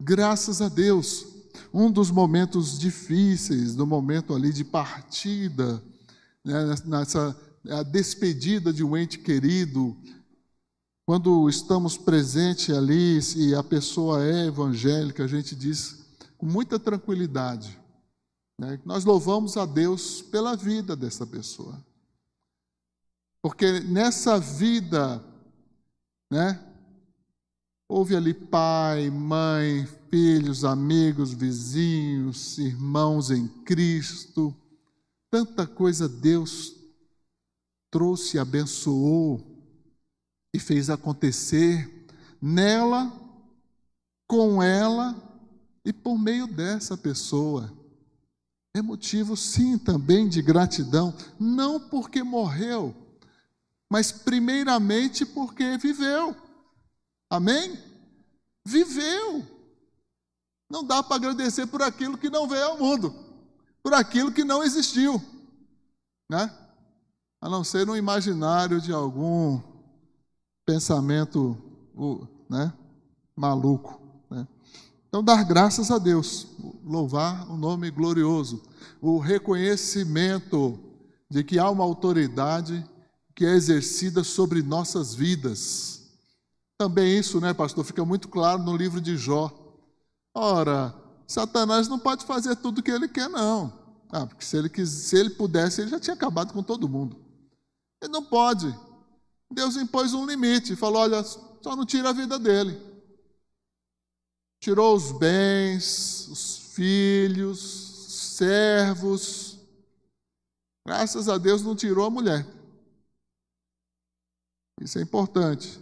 graças 0.00 0.62
a 0.62 0.68
Deus. 0.68 1.26
Um 1.72 1.90
dos 1.90 2.10
momentos 2.10 2.78
difíceis, 2.78 3.74
do 3.74 3.86
momento 3.86 4.34
ali 4.34 4.52
de 4.52 4.64
partida, 4.64 5.82
né, 6.44 6.74
nessa 6.86 7.36
a 7.68 7.82
despedida 7.82 8.72
de 8.72 8.84
um 8.84 8.96
ente 8.96 9.18
querido, 9.18 9.96
quando 11.06 11.48
estamos 11.48 11.96
presentes 11.96 12.74
ali 12.74 13.18
e 13.36 13.54
a 13.54 13.62
pessoa 13.62 14.24
é 14.24 14.46
evangélica, 14.46 15.24
a 15.24 15.28
gente 15.28 15.54
diz 15.54 16.04
com 16.38 16.46
muita 16.46 16.78
tranquilidade, 16.78 17.78
né, 18.58 18.80
nós 18.84 19.04
louvamos 19.04 19.56
a 19.56 19.66
Deus 19.66 20.22
pela 20.22 20.56
vida 20.56 20.94
dessa 20.94 21.26
pessoa. 21.26 21.82
Porque 23.42 23.80
nessa 23.80 24.38
vida, 24.38 25.22
né, 26.30 26.58
Houve 27.86 28.16
ali 28.16 28.32
pai, 28.32 29.10
mãe, 29.10 29.86
filhos, 30.10 30.64
amigos, 30.64 31.34
vizinhos, 31.34 32.56
irmãos 32.58 33.30
em 33.30 33.46
Cristo. 33.46 34.52
Tanta 35.30 35.66
coisa 35.66 36.08
Deus 36.08 36.74
trouxe, 37.90 38.38
abençoou 38.38 39.53
e 40.54 40.58
fez 40.60 40.88
acontecer 40.88 42.06
nela, 42.40 43.12
com 44.24 44.62
ela 44.62 45.16
e 45.84 45.92
por 45.92 46.16
meio 46.16 46.46
dessa 46.46 46.96
pessoa. 46.96 47.72
É 48.72 48.80
motivo, 48.80 49.36
sim, 49.36 49.76
também 49.76 50.28
de 50.28 50.40
gratidão, 50.40 51.12
não 51.40 51.80
porque 51.80 52.22
morreu, 52.22 52.94
mas 53.90 54.12
primeiramente 54.12 55.26
porque 55.26 55.76
viveu. 55.76 56.36
Amém? 57.28 57.76
Viveu. 58.64 59.44
Não 60.70 60.84
dá 60.84 61.02
para 61.02 61.16
agradecer 61.16 61.66
por 61.66 61.82
aquilo 61.82 62.16
que 62.16 62.30
não 62.30 62.46
veio 62.46 62.64
ao 62.64 62.78
mundo, 62.78 63.12
por 63.82 63.92
aquilo 63.92 64.30
que 64.30 64.44
não 64.44 64.62
existiu, 64.62 65.20
né? 66.30 66.48
A 67.40 67.48
não 67.48 67.64
ser 67.64 67.84
no 67.84 67.96
imaginário 67.96 68.80
de 68.80 68.92
algum 68.92 69.73
pensamento, 70.64 71.56
né, 72.48 72.72
maluco. 73.36 74.00
Né? 74.30 74.46
Então, 75.08 75.22
dar 75.22 75.44
graças 75.44 75.90
a 75.90 75.98
Deus, 75.98 76.46
louvar 76.84 77.50
o 77.50 77.56
nome 77.56 77.90
glorioso, 77.90 78.62
o 79.00 79.18
reconhecimento 79.18 80.78
de 81.30 81.42
que 81.44 81.58
há 81.58 81.68
uma 81.70 81.84
autoridade 81.84 82.84
que 83.34 83.44
é 83.44 83.54
exercida 83.54 84.22
sobre 84.22 84.62
nossas 84.62 85.14
vidas 85.14 85.94
também 86.76 87.18
isso, 87.18 87.40
né, 87.40 87.54
pastor, 87.54 87.84
fica 87.84 88.04
muito 88.04 88.28
claro 88.28 88.62
no 88.62 88.76
livro 88.76 89.00
de 89.00 89.16
Jó. 89.16 89.50
Ora, 90.34 90.94
Satanás 91.26 91.86
não 91.86 91.98
pode 91.98 92.24
fazer 92.24 92.56
tudo 92.56 92.78
o 92.78 92.82
que 92.82 92.90
ele 92.90 93.08
quer, 93.08 93.28
não. 93.28 93.72
Ah, 94.10 94.26
porque 94.26 94.44
se 94.44 94.56
ele, 94.56 94.68
quis, 94.68 94.88
se 94.88 95.16
ele 95.16 95.30
pudesse, 95.30 95.80
ele 95.80 95.90
já 95.90 96.00
tinha 96.00 96.14
acabado 96.14 96.52
com 96.52 96.62
todo 96.62 96.88
mundo. 96.88 97.16
Ele 98.02 98.12
não 98.12 98.24
pode. 98.24 98.74
Deus 99.52 99.76
impôs 99.76 100.14
um 100.14 100.26
limite, 100.26 100.76
falou: 100.76 101.02
olha, 101.02 101.22
só 101.22 101.76
não 101.76 101.86
tira 101.86 102.10
a 102.10 102.12
vida 102.12 102.38
dele. 102.38 102.80
Tirou 104.60 104.96
os 104.96 105.12
bens, 105.12 106.28
os 106.28 106.56
filhos, 106.74 108.06
os 108.06 108.14
servos. 108.36 109.58
Graças 110.86 111.28
a 111.28 111.38
Deus 111.38 111.62
não 111.62 111.74
tirou 111.74 112.06
a 112.06 112.10
mulher. 112.10 112.46
Isso 114.80 114.98
é 114.98 115.02
importante. 115.02 115.80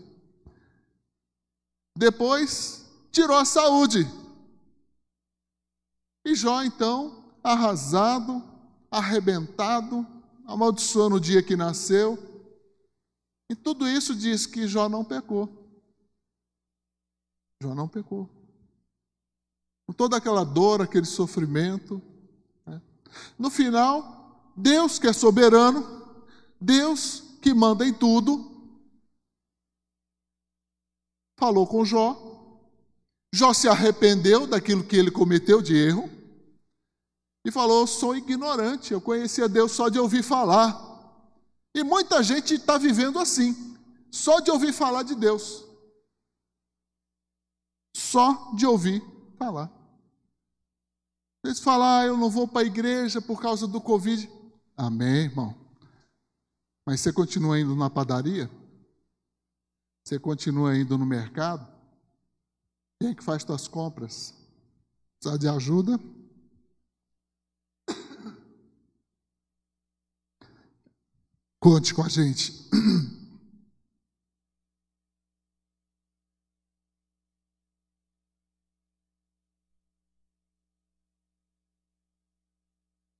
Depois, 1.97 2.87
tirou 3.11 3.37
a 3.37 3.45
saúde. 3.45 4.07
E 6.25 6.35
Jó, 6.35 6.63
então, 6.63 7.25
arrasado, 7.43 8.43
arrebentado, 8.91 10.07
amaldiçoando 10.47 11.17
o 11.17 11.21
dia 11.21 11.43
que 11.43 11.57
nasceu. 11.57 12.32
E 13.53 13.55
tudo 13.55 13.87
isso 13.87 14.15
diz 14.15 14.47
que 14.47 14.67
Jó 14.67 14.89
não 14.89 15.05
pecou. 15.05 15.47
Jó 17.63 17.75
não 17.75 17.87
pecou. 17.87 18.27
Com 19.87 19.93
toda 19.93 20.17
aquela 20.17 20.43
dor, 20.43 20.81
aquele 20.81 21.05
sofrimento. 21.05 22.01
Né? 22.65 22.81
No 23.39 23.51
final, 23.51 24.51
Deus 24.57 24.99
que 24.99 25.07
é 25.07 25.13
soberano, 25.13 25.85
Deus 26.59 27.37
que 27.43 27.53
manda 27.53 27.87
em 27.87 27.93
tudo, 27.93 28.51
falou 31.39 31.67
com 31.67 31.85
Jó. 31.85 32.17
Jó 33.35 33.53
se 33.53 33.69
arrependeu 33.69 34.47
daquilo 34.47 34.83
que 34.83 34.97
ele 34.97 35.11
cometeu 35.11 35.61
de 35.61 35.77
erro 35.77 36.09
e 37.45 37.51
falou: 37.51 37.87
Sou 37.87 38.17
ignorante, 38.17 38.95
eu 38.95 39.01
conhecia 39.03 39.47
Deus 39.47 39.73
só 39.73 39.91
de 39.91 39.99
ouvir 39.99 40.23
falar. 40.23 40.92
E 41.75 41.83
muita 41.83 42.23
gente 42.23 42.55
está 42.55 42.77
vivendo 42.77 43.19
assim, 43.19 43.77
só 44.11 44.41
de 44.41 44.51
ouvir 44.51 44.73
falar 44.73 45.03
de 45.03 45.15
Deus. 45.15 45.65
Só 47.97 48.53
de 48.55 48.67
ouvir 48.67 49.03
falar. 49.39 49.71
Eles 51.45 51.61
falam, 51.61 51.87
ah, 51.87 52.05
eu 52.05 52.17
não 52.17 52.31
vou 52.31 52.47
para 52.47 52.63
a 52.63 52.67
igreja 52.67 53.21
por 53.21 53.41
causa 53.41 53.67
do 53.67 53.81
Covid. 53.81 54.31
Amém, 54.77 55.25
irmão. 55.25 55.55
Mas 56.87 57.01
você 57.01 57.13
continua 57.13 57.59
indo 57.59 57.75
na 57.75 57.89
padaria? 57.89 58.51
Você 60.05 60.19
continua 60.19 60.77
indo 60.77 60.99
no 60.99 61.07
mercado? 61.07 61.67
Quem 63.01 63.11
é 63.11 63.15
que 63.15 63.23
faz 63.23 63.43
suas 63.43 63.67
compras? 63.67 64.35
Precisa 65.19 65.39
de 65.39 65.49
ajuda? 65.49 65.99
Conte 71.63 71.95
com 71.95 72.03
a 72.03 72.09
gente. 72.09 72.53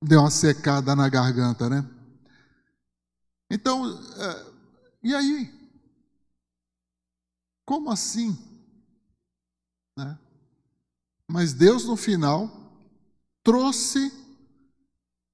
Deu 0.03 0.19
uma 0.19 0.29
secada 0.29 0.97
na 0.97 1.09
garganta, 1.09 1.71
né? 1.71 1.89
Então, 3.49 3.87
é, 3.87 4.45
e 5.05 5.15
aí? 5.15 5.49
Como 7.65 7.93
assim? 7.93 8.37
Né? 9.97 10.19
Mas 11.31 11.55
Deus, 11.55 11.85
no 11.85 11.97
final, 11.97 12.51
trouxe 13.45 14.11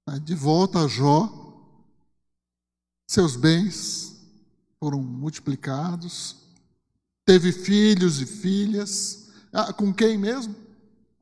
né, 0.07 0.18
de 0.18 0.35
volta 0.35 0.81
a 0.85 0.87
Jó, 0.87 1.47
seus 3.09 3.37
bens 3.37 4.21
foram 4.79 5.03
multiplicados, 5.03 6.37
teve 7.25 7.53
filhos 7.53 8.21
e 8.21 8.27
filhas. 8.27 9.31
Ah, 9.51 9.73
com 9.73 9.92
quem 9.92 10.18
mesmo? 10.18 10.55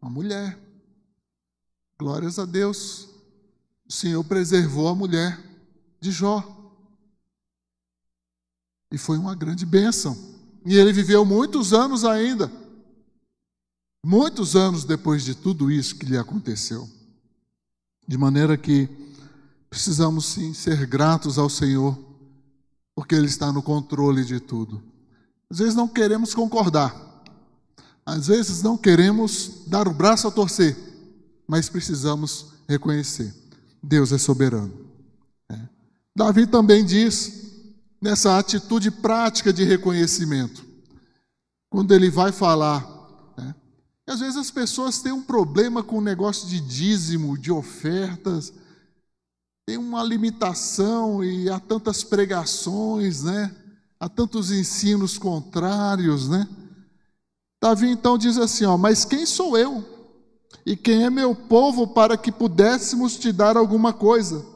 Uma 0.02 0.10
mulher. 0.10 0.58
Glórias 1.96 2.40
a 2.40 2.44
Deus. 2.44 3.08
O 3.88 3.92
Senhor 3.92 4.22
preservou 4.24 4.88
a 4.88 4.94
mulher 4.96 5.40
de 6.00 6.10
Jó. 6.10 6.52
E 8.90 8.98
foi 8.98 9.18
uma 9.18 9.34
grande 9.34 9.66
bênção 9.66 10.16
E 10.64 10.76
ele 10.76 10.92
viveu 10.92 11.24
muitos 11.24 11.72
anos 11.72 12.04
ainda. 12.04 12.50
Muitos 14.04 14.56
anos 14.56 14.84
depois 14.84 15.24
de 15.24 15.34
tudo 15.34 15.70
isso 15.70 15.96
que 15.96 16.06
lhe 16.06 16.18
aconteceu. 16.18 16.88
De 18.06 18.18
maneira 18.18 18.56
que 18.56 19.05
precisamos 19.76 20.24
sim 20.24 20.54
ser 20.54 20.86
gratos 20.86 21.38
ao 21.38 21.50
Senhor, 21.50 21.98
porque 22.94 23.14
Ele 23.14 23.26
está 23.26 23.52
no 23.52 23.62
controle 23.62 24.24
de 24.24 24.40
tudo. 24.40 24.82
Às 25.50 25.58
vezes 25.58 25.74
não 25.74 25.86
queremos 25.86 26.34
concordar, 26.34 27.22
às 28.04 28.28
vezes 28.28 28.62
não 28.62 28.78
queremos 28.78 29.64
dar 29.66 29.86
o 29.86 29.92
braço 29.92 30.26
a 30.26 30.30
torcer, 30.30 30.74
mas 31.46 31.68
precisamos 31.68 32.52
reconhecer: 32.66 33.34
Deus 33.82 34.12
é 34.12 34.18
soberano. 34.18 34.72
É. 35.50 35.58
Davi 36.16 36.46
também 36.46 36.82
diz, 36.82 37.52
nessa 38.00 38.38
atitude 38.38 38.90
prática 38.90 39.52
de 39.52 39.62
reconhecimento, 39.62 40.64
quando 41.68 41.92
ele 41.92 42.08
vai 42.08 42.32
falar 42.32 42.96
e 44.08 44.12
às 44.12 44.20
vezes 44.20 44.36
as 44.36 44.52
pessoas 44.52 45.02
têm 45.02 45.10
um 45.10 45.22
problema 45.22 45.82
com 45.82 45.98
o 45.98 46.00
negócio 46.00 46.48
de 46.48 46.60
dízimo, 46.60 47.36
de 47.36 47.50
ofertas, 47.50 48.52
tem 49.66 49.76
uma 49.76 50.00
limitação 50.04 51.24
e 51.24 51.50
há 51.50 51.58
tantas 51.58 52.04
pregações, 52.04 53.24
né? 53.24 53.52
Há 53.98 54.08
tantos 54.08 54.52
ensinos 54.52 55.18
contrários, 55.18 56.28
né? 56.28 56.48
Davi 57.60 57.88
então 57.88 58.16
diz 58.16 58.38
assim, 58.38 58.64
ó, 58.64 58.76
mas 58.76 59.04
quem 59.04 59.26
sou 59.26 59.58
eu? 59.58 59.84
E 60.64 60.76
quem 60.76 61.04
é 61.04 61.10
meu 61.10 61.34
povo 61.34 61.88
para 61.88 62.16
que 62.16 62.30
pudéssemos 62.30 63.16
te 63.16 63.32
dar 63.32 63.56
alguma 63.56 63.92
coisa? 63.92 64.46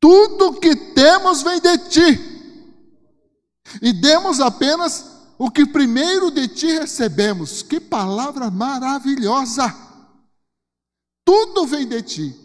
Tudo 0.00 0.58
que 0.58 0.74
temos 0.94 1.42
vem 1.42 1.60
de 1.60 1.78
ti. 1.88 2.34
E 3.82 3.92
demos 3.92 4.40
apenas 4.40 5.04
o 5.36 5.50
que 5.50 5.66
primeiro 5.66 6.30
de 6.30 6.48
ti 6.48 6.66
recebemos. 6.66 7.62
Que 7.62 7.78
palavra 7.78 8.50
maravilhosa! 8.50 9.74
Tudo 11.26 11.66
vem 11.66 11.86
de 11.86 12.02
ti. 12.02 12.43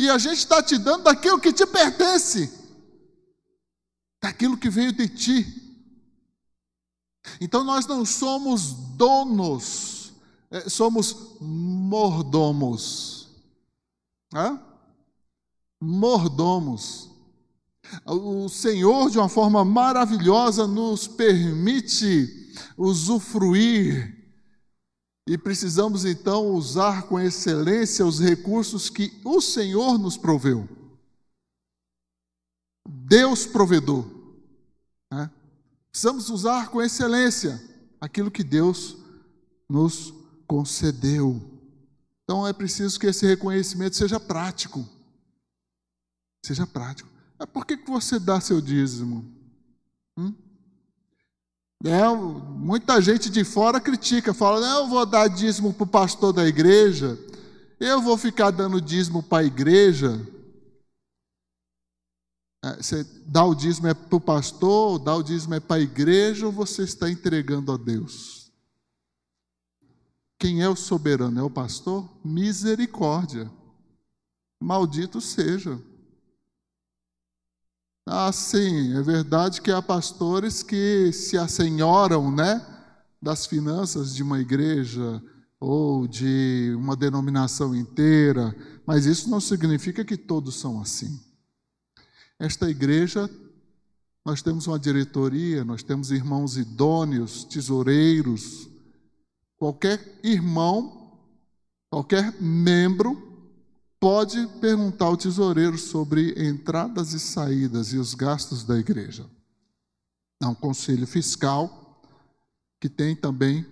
E 0.00 0.08
a 0.08 0.16
gente 0.16 0.38
está 0.38 0.62
te 0.62 0.78
dando 0.78 1.04
daquilo 1.04 1.38
que 1.38 1.52
te 1.52 1.66
pertence, 1.66 2.50
daquilo 4.18 4.56
que 4.56 4.70
veio 4.70 4.94
de 4.94 5.06
ti. 5.06 5.46
Então 7.38 7.62
nós 7.62 7.86
não 7.86 8.06
somos 8.06 8.72
donos, 8.96 10.14
é, 10.50 10.70
somos 10.70 11.36
mordomos. 11.38 13.28
Hã? 14.34 14.58
Mordomos. 15.78 17.10
O 18.06 18.48
Senhor, 18.48 19.10
de 19.10 19.18
uma 19.18 19.28
forma 19.28 19.62
maravilhosa, 19.66 20.66
nos 20.66 21.06
permite 21.06 22.54
usufruir 22.74 24.19
e 25.30 25.38
precisamos 25.38 26.04
então 26.04 26.48
usar 26.48 27.04
com 27.04 27.20
excelência 27.20 28.04
os 28.04 28.18
recursos 28.18 28.90
que 28.90 29.16
o 29.24 29.40
Senhor 29.40 29.96
nos 29.96 30.16
proveu. 30.16 30.68
Deus 32.84 33.46
provedor. 33.46 34.04
Né? 35.08 35.30
Precisamos 35.88 36.30
usar 36.30 36.68
com 36.70 36.82
excelência 36.82 37.62
aquilo 38.00 38.28
que 38.28 38.42
Deus 38.42 38.96
nos 39.68 40.12
concedeu. 40.48 41.40
Então 42.24 42.44
é 42.44 42.52
preciso 42.52 42.98
que 42.98 43.06
esse 43.06 43.24
reconhecimento 43.24 43.94
seja 43.94 44.18
prático. 44.18 44.84
Seja 46.44 46.66
prático. 46.66 47.08
Mas 47.38 47.48
por 47.48 47.64
que, 47.64 47.76
que 47.76 47.88
você 47.88 48.18
dá 48.18 48.40
seu 48.40 48.60
dízimo? 48.60 49.24
Hum? 50.18 50.34
É, 51.82 52.06
muita 52.14 53.00
gente 53.00 53.30
de 53.30 53.42
fora 53.42 53.80
critica, 53.80 54.34
fala: 54.34 54.60
não, 54.60 54.82
eu 54.82 54.88
vou 54.88 55.06
dar 55.06 55.28
dízimo 55.28 55.72
para 55.72 55.84
o 55.84 55.86
pastor 55.86 56.32
da 56.32 56.46
igreja, 56.46 57.18
eu 57.78 58.02
vou 58.02 58.18
ficar 58.18 58.50
dando 58.50 58.80
dízimo 58.80 59.22
para 59.22 59.38
a 59.38 59.46
igreja. 59.46 60.20
É, 62.62 62.76
você 62.76 63.02
dá 63.24 63.42
o 63.44 63.54
dízimo 63.54 63.88
é 63.88 63.94
para 63.94 64.16
o 64.16 64.20
pastor, 64.20 64.98
dá 64.98 65.16
o 65.16 65.22
dízimo 65.22 65.54
é 65.54 65.60
para 65.60 65.76
a 65.76 65.80
igreja, 65.80 66.44
ou 66.44 66.52
você 66.52 66.82
está 66.82 67.10
entregando 67.10 67.72
a 67.72 67.78
Deus? 67.78 68.52
Quem 70.38 70.62
é 70.62 70.68
o 70.68 70.76
soberano? 70.76 71.40
É 71.40 71.42
o 71.42 71.50
pastor? 71.50 72.06
Misericórdia. 72.22 73.50
Maldito 74.62 75.18
seja. 75.20 75.80
Ah, 78.12 78.32
sim, 78.32 78.96
é 78.96 79.02
verdade 79.02 79.62
que 79.62 79.70
há 79.70 79.80
pastores 79.80 80.64
que 80.64 81.12
se 81.12 81.38
assenhoram, 81.38 82.28
né, 82.28 82.60
das 83.22 83.46
finanças 83.46 84.12
de 84.12 84.20
uma 84.20 84.40
igreja 84.40 85.22
ou 85.60 86.08
de 86.08 86.74
uma 86.76 86.96
denominação 86.96 87.72
inteira, 87.72 88.52
mas 88.84 89.06
isso 89.06 89.30
não 89.30 89.40
significa 89.40 90.04
que 90.04 90.16
todos 90.16 90.56
são 90.56 90.80
assim. 90.80 91.20
Esta 92.36 92.68
igreja, 92.68 93.30
nós 94.26 94.42
temos 94.42 94.66
uma 94.66 94.76
diretoria, 94.76 95.64
nós 95.64 95.84
temos 95.84 96.10
irmãos 96.10 96.56
idôneos, 96.56 97.44
tesoureiros. 97.44 98.68
Qualquer 99.56 100.18
irmão, 100.24 101.16
qualquer 101.88 102.34
membro 102.42 103.29
pode 104.00 104.46
perguntar 104.62 105.04
ao 105.04 105.16
tesoureiro 105.16 105.76
sobre 105.76 106.32
entradas 106.42 107.12
e 107.12 107.20
saídas 107.20 107.92
e 107.92 107.98
os 107.98 108.14
gastos 108.14 108.64
da 108.64 108.78
igreja. 108.78 109.28
Há 110.42 110.48
um 110.48 110.54
conselho 110.54 111.06
fiscal 111.06 112.02
que 112.80 112.88
tem 112.88 113.14
também 113.14 113.66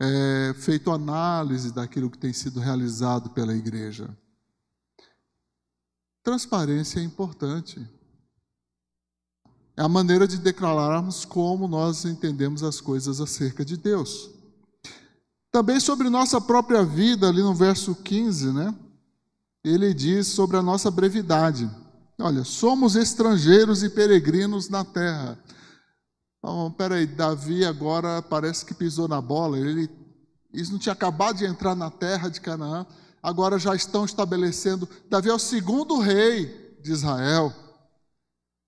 é, 0.00 0.52
feito 0.54 0.90
análise 0.90 1.72
daquilo 1.72 2.10
que 2.10 2.18
tem 2.18 2.32
sido 2.32 2.58
realizado 2.58 3.30
pela 3.30 3.54
igreja. 3.54 4.10
Transparência 6.24 6.98
é 6.98 7.04
importante. 7.04 7.80
É 9.76 9.82
a 9.82 9.88
maneira 9.88 10.26
de 10.26 10.38
declararmos 10.38 11.24
como 11.24 11.68
nós 11.68 12.04
entendemos 12.04 12.64
as 12.64 12.80
coisas 12.80 13.20
acerca 13.20 13.64
de 13.64 13.76
Deus. 13.76 14.28
Também 15.52 15.78
sobre 15.78 16.10
nossa 16.10 16.40
própria 16.40 16.84
vida, 16.84 17.28
ali 17.28 17.42
no 17.42 17.54
verso 17.54 17.94
15, 17.94 18.52
né? 18.52 18.74
Ele 19.64 19.94
diz 19.94 20.26
sobre 20.28 20.56
a 20.56 20.62
nossa 20.62 20.90
brevidade. 20.90 21.70
Olha, 22.20 22.44
somos 22.44 22.96
estrangeiros 22.96 23.82
e 23.82 23.88
peregrinos 23.88 24.68
na 24.68 24.84
terra. 24.84 25.38
Então, 26.38 26.72
peraí, 26.72 27.06
Davi 27.06 27.64
agora 27.64 28.20
parece 28.20 28.64
que 28.64 28.74
pisou 28.74 29.06
na 29.06 29.20
bola. 29.20 29.58
Ele, 29.58 29.88
eles 30.52 30.70
não 30.70 30.78
tinha 30.78 30.92
acabado 30.92 31.38
de 31.38 31.46
entrar 31.46 31.74
na 31.74 31.90
terra 31.90 32.28
de 32.28 32.40
Canaã, 32.40 32.84
agora 33.22 33.58
já 33.58 33.74
estão 33.74 34.04
estabelecendo. 34.04 34.88
Davi 35.08 35.30
é 35.30 35.34
o 35.34 35.38
segundo 35.38 36.00
rei 36.00 36.78
de 36.82 36.90
Israel. 36.90 37.52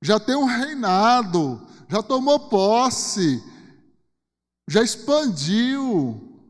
Já 0.01 0.21
tem 0.21 0.37
um 0.37 0.45
reinado, 0.45 1.61
já 1.89 2.03
tomou 2.03 2.39
posse, 2.49 3.43
já 4.69 4.83
expandiu, 4.83 6.41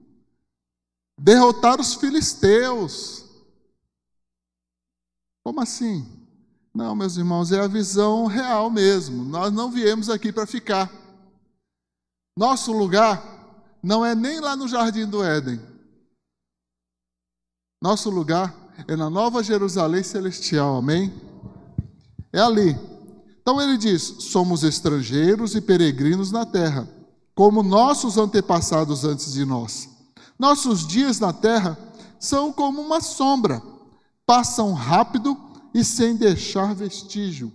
derrotar 1.19 1.81
os 1.81 1.95
filisteus. 1.95 3.24
Como 5.45 5.61
assim? 5.61 6.07
Não, 6.75 6.97
meus 6.97 7.19
irmãos, 7.19 7.53
é 7.53 7.61
a 7.61 7.69
visão 7.69 8.25
real 8.27 8.71
mesmo. 8.71 9.23
Nós 9.25 9.53
não 9.53 9.71
viemos 9.71 10.09
aqui 10.09 10.33
para 10.33 10.47
ficar. 10.47 10.91
Nosso 12.37 12.73
lugar 12.73 13.23
não 13.83 14.05
é 14.05 14.15
nem 14.15 14.41
lá 14.41 14.57
no 14.57 14.67
jardim 14.67 15.07
do 15.07 15.23
Éden. 15.23 15.61
Nosso 17.81 18.09
lugar 18.09 18.55
é 18.89 18.97
na 18.97 19.11
Nova 19.11 19.43
Jerusalém 19.43 20.03
Celestial, 20.03 20.77
amém? 20.77 21.13
É 22.33 22.41
ali. 22.41 22.77
Então 23.43 23.61
ele 23.61 23.77
diz: 23.77 24.03
somos 24.21 24.65
estrangeiros 24.65 25.55
e 25.55 25.61
peregrinos 25.61 26.33
na 26.33 26.47
terra, 26.47 26.89
como 27.35 27.63
nossos 27.63 28.17
antepassados 28.17 29.05
antes 29.05 29.35
de 29.35 29.45
nós. 29.45 29.91
Nossos 30.39 30.87
dias 30.87 31.21
na 31.21 31.35
terra 31.35 31.79
são 32.19 32.51
como 32.51 32.81
uma 32.81 33.03
sombra 33.03 33.63
passam 34.27 34.73
rápido 34.73 35.37
e 35.73 35.85
sem 35.85 36.17
deixar 36.17 36.75
vestígio. 36.75 37.53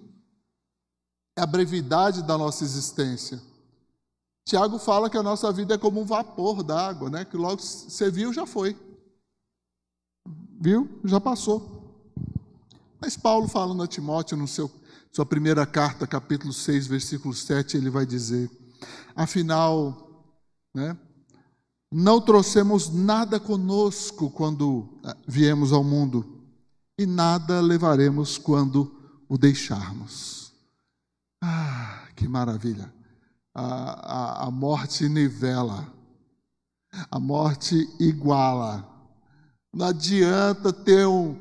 É 1.38 1.42
a 1.42 1.46
brevidade 1.46 2.22
da 2.24 2.38
nossa 2.38 2.64
existência. 2.64 3.42
Tiago 4.46 4.80
fala 4.80 5.10
que 5.10 5.18
a 5.18 5.24
nossa 5.24 5.52
vida 5.52 5.76
é 5.76 5.78
como 5.78 6.02
um 6.02 6.06
vapor 6.06 6.64
d'água, 6.64 7.10
né? 7.10 7.24
Que 7.24 7.38
logo 7.38 7.62
você 7.62 8.10
viu, 8.10 8.34
já 8.34 8.46
foi. 8.46 8.76
Viu? 10.60 11.00
Já 11.06 11.22
passou. 11.22 11.78
Mas 13.00 13.16
Paulo 13.16 13.48
falando 13.48 13.84
a 13.84 13.88
Timóteo 13.88 14.36
no 14.36 14.48
seu 14.48 14.70
sua 15.12 15.26
primeira 15.26 15.66
carta, 15.66 16.06
capítulo 16.06 16.54
6, 16.54 16.86
versículo 16.86 17.34
7, 17.34 17.78
ele 17.78 17.90
vai 17.90 18.06
dizer: 18.06 18.50
Afinal, 19.16 20.28
né, 20.74 20.96
não 21.92 22.22
trouxemos 22.22 22.90
nada 22.90 23.40
conosco 23.40 24.30
quando 24.30 25.00
ah, 25.04 25.18
viemos 25.28 25.72
ao 25.72 25.84
mundo 25.84 26.39
e 27.00 27.06
nada 27.06 27.62
levaremos 27.62 28.38
quando 28.38 28.96
o 29.28 29.38
deixarmos. 29.38 30.54
Ah, 31.42 32.08
que 32.16 32.28
maravilha! 32.28 33.00
a, 33.54 34.44
a, 34.44 34.48
a 34.48 34.52
morte 34.52 35.10
nivela, 35.10 35.88
a 37.10 37.20
morte 37.20 37.90
iguala. 38.00 38.88
Não 39.74 39.88
adianta 39.88 40.72
ter 40.74 41.06
um, 41.06 41.38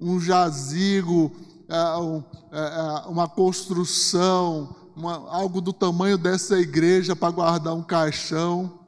um 0.00 0.20
jazigo, 0.20 1.32
é, 1.68 1.96
um, 1.96 2.22
é, 2.52 3.08
uma 3.08 3.28
construção, 3.28 4.74
uma, 4.96 5.30
algo 5.30 5.60
do 5.60 5.72
tamanho 5.72 6.18
dessa 6.18 6.58
igreja 6.58 7.14
para 7.14 7.30
guardar 7.30 7.74
um 7.74 7.82
caixão. 7.82 8.80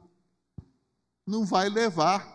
Não 1.25 1.45
vai 1.45 1.69
levar. 1.69 2.32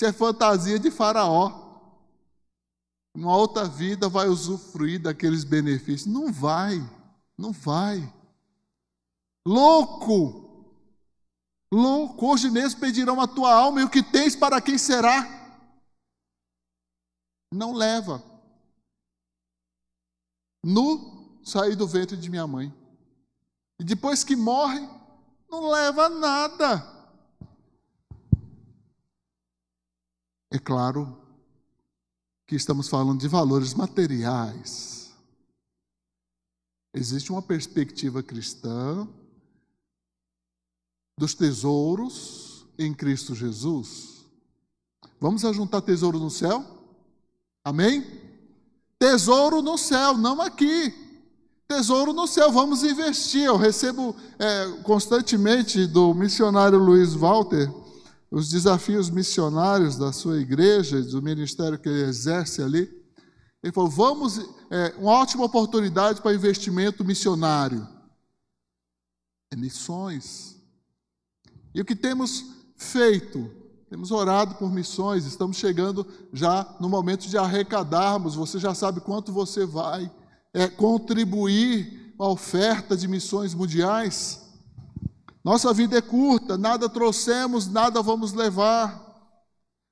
Isso 0.00 0.06
é 0.06 0.12
fantasia 0.14 0.78
de 0.78 0.90
Faraó. 0.90 1.92
Numa 3.14 3.36
outra 3.36 3.68
vida 3.68 4.08
vai 4.08 4.28
usufruir 4.28 4.98
daqueles 4.98 5.44
benefícios. 5.44 6.10
Não 6.10 6.32
vai, 6.32 6.78
não 7.36 7.52
vai. 7.52 8.10
Louco! 9.46 10.72
Louco, 11.70 12.26
hoje 12.26 12.50
mesmo 12.50 12.80
pedirão 12.80 13.20
a 13.20 13.28
tua 13.28 13.52
alma 13.52 13.82
e 13.82 13.84
o 13.84 13.90
que 13.90 14.02
tens 14.02 14.34
para 14.34 14.58
quem 14.58 14.78
será? 14.78 15.22
Não 17.52 17.74
leva. 17.74 18.24
Nu 20.64 21.38
saí 21.44 21.76
do 21.76 21.86
ventre 21.86 22.16
de 22.16 22.30
minha 22.30 22.46
mãe. 22.46 22.74
E 23.78 23.84
depois 23.84 24.24
que 24.24 24.34
morre, 24.34 24.80
não 25.50 25.68
leva 25.68 26.08
nada. 26.08 26.99
É 30.50 30.58
claro 30.58 31.16
que 32.46 32.56
estamos 32.56 32.88
falando 32.88 33.20
de 33.20 33.28
valores 33.28 33.72
materiais. 33.74 35.14
Existe 36.92 37.30
uma 37.30 37.40
perspectiva 37.40 38.20
cristã 38.20 39.06
dos 41.16 41.34
tesouros 41.34 42.66
em 42.76 42.92
Cristo 42.92 43.34
Jesus. 43.34 44.24
Vamos 45.20 45.44
ajuntar 45.44 45.82
tesouro 45.82 46.18
no 46.18 46.30
céu? 46.30 46.64
Amém? 47.64 48.04
Tesouro 48.98 49.62
no 49.62 49.78
céu, 49.78 50.16
não 50.16 50.40
aqui. 50.40 50.92
Tesouro 51.68 52.12
no 52.12 52.26
céu, 52.26 52.50
vamos 52.50 52.82
investir. 52.82 53.44
Eu 53.44 53.56
recebo 53.56 54.16
é, 54.40 54.82
constantemente 54.82 55.86
do 55.86 56.12
missionário 56.12 56.78
Luiz 56.78 57.14
Walter 57.14 57.70
os 58.30 58.48
desafios 58.48 59.10
missionários 59.10 59.96
da 59.96 60.12
sua 60.12 60.40
igreja, 60.40 61.02
do 61.02 61.20
ministério 61.20 61.78
que 61.78 61.88
ele 61.88 62.02
exerce 62.02 62.62
ali. 62.62 62.88
Ele 63.62 63.72
falou: 63.72 63.90
vamos, 63.90 64.38
é, 64.70 64.94
uma 64.98 65.12
ótima 65.12 65.44
oportunidade 65.44 66.22
para 66.22 66.34
investimento 66.34 67.04
missionário. 67.04 67.86
É 69.52 69.56
missões. 69.56 70.56
E 71.74 71.80
o 71.80 71.84
que 71.84 71.96
temos 71.96 72.44
feito? 72.76 73.50
Temos 73.88 74.12
orado 74.12 74.54
por 74.54 74.72
missões, 74.72 75.26
estamos 75.26 75.56
chegando 75.56 76.06
já 76.32 76.76
no 76.78 76.88
momento 76.88 77.26
de 77.26 77.36
arrecadarmos. 77.36 78.36
Você 78.36 78.60
já 78.60 78.72
sabe 78.72 79.00
quanto 79.00 79.32
você 79.32 79.66
vai 79.66 80.08
é, 80.54 80.68
contribuir 80.68 82.14
com 82.16 82.22
a 82.22 82.28
oferta 82.28 82.96
de 82.96 83.08
missões 83.08 83.52
mundiais. 83.52 84.39
Nossa 85.42 85.72
vida 85.72 85.96
é 85.96 86.02
curta, 86.02 86.58
nada 86.58 86.88
trouxemos, 86.88 87.66
nada 87.66 88.02
vamos 88.02 88.32
levar. 88.32 89.08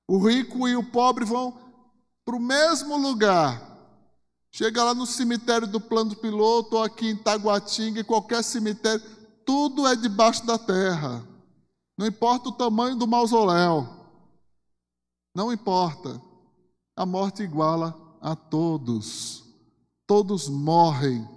O 0.07 0.19
rico 0.19 0.69
e 0.69 0.77
o 0.77 0.85
pobre 0.85 1.25
vão 1.25 1.59
para 2.25 2.37
o 2.37 2.41
mesmo 2.41 2.97
lugar. 2.97 3.67
Chega 4.51 4.85
lá 4.85 4.95
no 4.95 5.07
cemitério 5.07 5.67
do 5.67 5.81
plano 5.81 6.17
piloto, 6.17 6.77
ou 6.77 6.83
aqui 6.83 7.09
em 7.09 7.17
Taguatinga, 7.17 8.01
em 8.01 8.05
qualquer 8.05 8.43
cemitério, 8.43 9.03
tudo 9.45 9.87
é 9.87 9.97
debaixo 9.97 10.45
da 10.45 10.59
terra. 10.59 11.27
Não 11.97 12.07
importa 12.07 12.49
o 12.49 12.53
tamanho 12.53 12.97
do 12.97 13.07
mausoléu. 13.07 13.89
Não 15.35 15.53
importa. 15.53 16.21
A 16.97 17.07
morte 17.07 17.43
iguala 17.43 17.95
a 18.21 18.37
todos. 18.37 19.45
Todos 20.07 20.49
morrem 20.49 21.29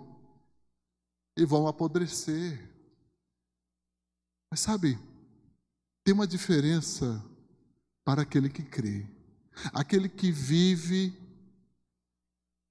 e 1.37 1.45
vão 1.45 1.67
apodrecer. 1.67 2.70
Mas 4.51 4.59
sabe, 4.59 4.99
tem 6.03 6.13
uma 6.13 6.27
diferença 6.27 7.23
para 8.03 8.23
aquele 8.23 8.49
que 8.49 8.61
crê. 8.61 9.07
Aquele 9.73 10.09
que 10.09 10.29
vive 10.29 11.17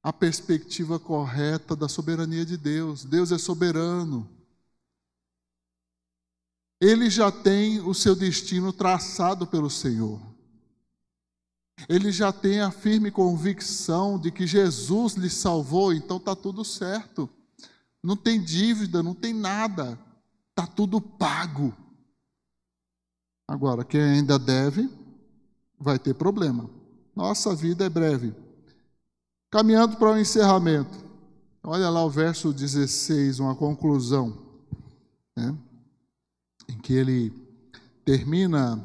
a 0.03 0.13
perspectiva 0.13 0.99
correta 0.99 1.75
da 1.75 1.89
soberania 1.89 2.45
de 2.45 2.59
Deus. 2.59 3.05
Deus 3.05 3.33
é 3.33 3.39
soberano. 3.39 4.29
Ele 6.79 7.09
já 7.09 7.33
tem 7.33 7.81
o 7.81 7.95
seu 7.95 8.15
destino 8.15 8.75
traçado 8.75 9.47
pelo 9.47 9.71
Senhor. 9.71 10.21
Ele 11.89 12.13
já 12.13 12.31
tem 12.31 12.61
a 12.61 12.71
firme 12.71 13.11
convicção 13.11 14.19
de 14.19 14.31
que 14.31 14.47
Jesus 14.47 15.15
lhe 15.15 15.31
salvou, 15.31 15.95
então 15.95 16.19
está 16.19 16.37
tudo 16.37 16.63
certo. 16.63 17.29
Não 18.03 18.17
tem 18.17 18.43
dívida, 18.43 19.03
não 19.03 19.15
tem 19.15 19.33
nada. 19.33 19.99
Está 20.51 20.67
tudo 20.67 21.01
pago. 21.01 21.75
Agora, 23.49 23.85
quem 23.85 24.01
ainda 24.01 24.39
deve, 24.39 24.89
vai 25.79 25.99
ter 25.99 26.15
problema. 26.15 26.69
Nossa 27.15 27.55
vida 27.55 27.85
é 27.85 27.89
breve. 27.89 28.35
Caminhando 29.51 29.97
para 29.97 30.13
o 30.13 30.19
encerramento. 30.19 31.05
Olha 31.63 31.91
lá 31.91 32.05
o 32.05 32.11
verso 32.11 32.53
16, 32.53 33.41
uma 33.41 33.55
conclusão. 33.55 34.37
Né? 35.37 35.57
em 36.71 36.79
que 36.79 36.93
ele 36.93 37.33
termina 38.05 38.83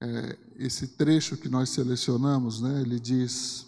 é, 0.00 0.38
esse 0.56 0.88
trecho 0.88 1.36
que 1.36 1.48
nós 1.48 1.70
selecionamos, 1.70 2.60
né? 2.60 2.82
ele 2.82 3.00
diz: 3.00 3.66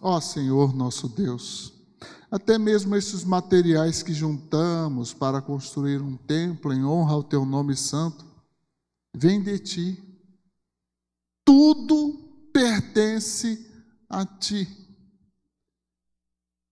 Ó 0.00 0.16
oh, 0.16 0.20
Senhor 0.20 0.74
nosso 0.74 1.08
Deus, 1.08 1.72
até 2.30 2.58
mesmo 2.58 2.94
esses 2.94 3.24
materiais 3.24 4.02
que 4.02 4.12
juntamos 4.12 5.12
para 5.12 5.42
construir 5.42 6.00
um 6.00 6.16
templo 6.16 6.72
em 6.72 6.84
honra 6.84 7.14
ao 7.14 7.22
teu 7.22 7.44
nome 7.44 7.76
santo, 7.76 8.24
vem 9.14 9.42
de 9.42 9.58
ti. 9.58 10.02
Tudo 11.44 12.48
pertence 12.52 13.66
a 14.08 14.24
ti. 14.24 14.68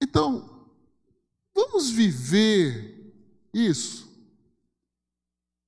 Então, 0.01 0.69
vamos 1.55 1.91
viver 1.91 3.13
isso 3.53 4.09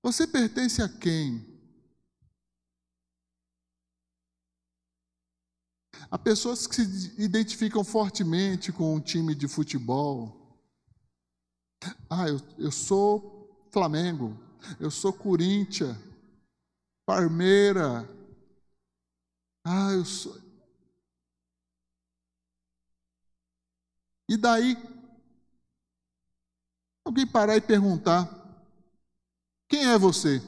você 0.03 0.27
pertence 0.27 0.83
a 0.83 0.89
quem? 0.89 1.47
Há 6.11 6.19
pessoas 6.19 6.67
que 6.67 6.75
se 6.75 7.15
identificam 7.23 7.85
fortemente 7.85 8.73
com 8.73 8.95
um 8.95 9.01
time 9.01 9.35
de 9.35 9.47
futebol. 9.47 10.37
Ah, 12.09 12.29
eu, 12.29 12.41
eu 12.59 12.71
sou 12.71 13.67
Flamengo, 13.71 14.37
eu 14.79 14.91
sou 14.91 15.13
Corinthians, 15.13 15.97
Parmeira. 17.07 18.09
Ah, 19.65 19.93
eu 19.93 20.05
sou. 20.05 20.37
E 24.29 24.37
daí? 24.37 24.77
Alguém 27.05 27.27
parar 27.27 27.57
e 27.57 27.61
perguntar: 27.61 28.29
quem 29.69 29.87
é 29.87 29.99
você? 29.99 30.43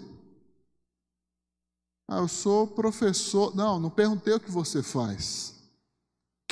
Ah, 2.08 2.18
eu 2.18 2.28
sou 2.28 2.66
professor. 2.66 3.54
Não, 3.56 3.80
não 3.80 3.90
perguntei 3.90 4.34
o 4.34 4.40
que 4.40 4.50
você 4.50 4.82
faz. 4.82 5.51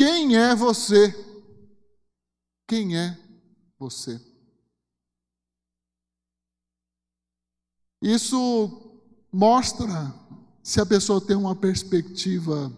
Quem 0.01 0.35
é 0.35 0.55
você? 0.55 1.15
Quem 2.67 2.97
é 2.97 3.19
você? 3.79 4.19
Isso 8.01 9.05
mostra 9.31 9.87
se 10.63 10.81
a 10.81 10.87
pessoa 10.87 11.21
tem 11.21 11.37
uma 11.37 11.55
perspectiva 11.55 12.73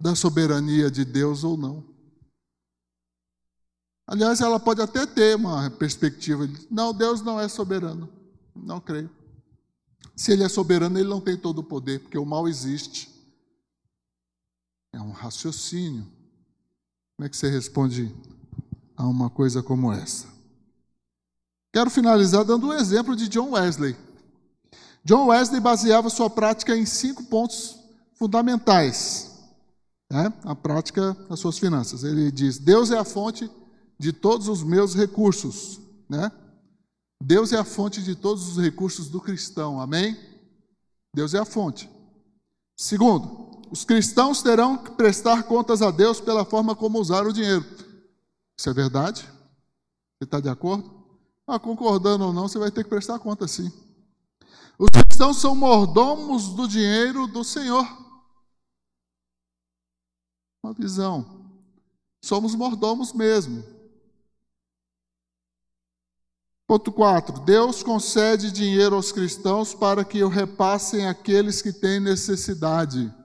da 0.00 0.14
soberania 0.14 0.90
de 0.90 1.04
Deus 1.04 1.44
ou 1.44 1.58
não. 1.58 1.94
Aliás, 4.06 4.40
ela 4.40 4.58
pode 4.58 4.80
até 4.80 5.04
ter 5.04 5.36
uma 5.36 5.70
perspectiva 5.72 6.48
de, 6.48 6.66
não, 6.70 6.94
Deus 6.94 7.20
não 7.20 7.38
é 7.38 7.50
soberano. 7.50 8.08
Não 8.56 8.80
creio. 8.80 9.10
Se 10.16 10.32
ele 10.32 10.42
é 10.42 10.48
soberano, 10.48 10.98
ele 10.98 11.10
não 11.10 11.20
tem 11.20 11.36
todo 11.36 11.58
o 11.58 11.64
poder, 11.64 12.00
porque 12.00 12.16
o 12.16 12.24
mal 12.24 12.48
existe. 12.48 13.10
É 14.90 15.02
um 15.02 15.10
raciocínio. 15.10 16.21
Como 17.22 17.28
é 17.28 17.30
que 17.30 17.36
você 17.36 17.48
responde 17.48 18.12
a 18.96 19.06
uma 19.06 19.30
coisa 19.30 19.62
como 19.62 19.92
essa? 19.92 20.26
Quero 21.72 21.88
finalizar 21.88 22.44
dando 22.44 22.66
um 22.66 22.72
exemplo 22.72 23.14
de 23.14 23.28
John 23.28 23.52
Wesley. 23.52 23.96
John 25.04 25.28
Wesley 25.28 25.60
baseava 25.60 26.10
sua 26.10 26.28
prática 26.28 26.76
em 26.76 26.84
cinco 26.84 27.22
pontos 27.26 27.78
fundamentais. 28.14 29.38
Né? 30.10 30.32
A 30.42 30.56
prática 30.56 31.16
das 31.30 31.38
suas 31.38 31.60
finanças. 31.60 32.02
Ele 32.02 32.28
diz: 32.32 32.58
Deus 32.58 32.90
é 32.90 32.98
a 32.98 33.04
fonte 33.04 33.48
de 33.96 34.12
todos 34.12 34.48
os 34.48 34.64
meus 34.64 34.92
recursos. 34.92 35.80
Né? 36.08 36.28
Deus 37.22 37.52
é 37.52 37.56
a 37.56 37.64
fonte 37.64 38.02
de 38.02 38.16
todos 38.16 38.48
os 38.48 38.60
recursos 38.60 39.08
do 39.08 39.20
cristão, 39.20 39.80
amém? 39.80 40.18
Deus 41.14 41.34
é 41.34 41.38
a 41.38 41.44
fonte. 41.44 41.88
Segundo, 42.76 43.51
os 43.72 43.86
cristãos 43.86 44.42
terão 44.42 44.76
que 44.76 44.90
prestar 44.90 45.44
contas 45.44 45.80
a 45.80 45.90
Deus 45.90 46.20
pela 46.20 46.44
forma 46.44 46.76
como 46.76 47.00
usar 47.00 47.26
o 47.26 47.32
dinheiro. 47.32 47.64
Isso 48.54 48.68
é 48.68 48.74
verdade? 48.74 49.22
Você 49.22 50.24
está 50.24 50.40
de 50.40 50.50
acordo? 50.50 51.02
Ah, 51.46 51.58
concordando 51.58 52.26
ou 52.26 52.34
não, 52.34 52.48
você 52.48 52.58
vai 52.58 52.70
ter 52.70 52.84
que 52.84 52.90
prestar 52.90 53.18
conta 53.18 53.48
sim. 53.48 53.72
Os 54.78 54.90
cristãos 54.90 55.38
são 55.40 55.54
mordomos 55.54 56.50
do 56.50 56.68
dinheiro 56.68 57.26
do 57.26 57.42
Senhor. 57.42 57.86
Uma 60.62 60.74
visão. 60.74 61.48
Somos 62.22 62.54
mordomos 62.54 63.14
mesmo. 63.14 63.64
Ponto 66.66 66.92
4. 66.92 67.40
Deus 67.40 67.82
concede 67.82 68.52
dinheiro 68.52 68.96
aos 68.96 69.12
cristãos 69.12 69.74
para 69.74 70.04
que 70.04 70.22
o 70.22 70.28
repassem 70.28 71.06
àqueles 71.06 71.62
que 71.62 71.72
têm 71.72 71.98
necessidade. 71.98 73.21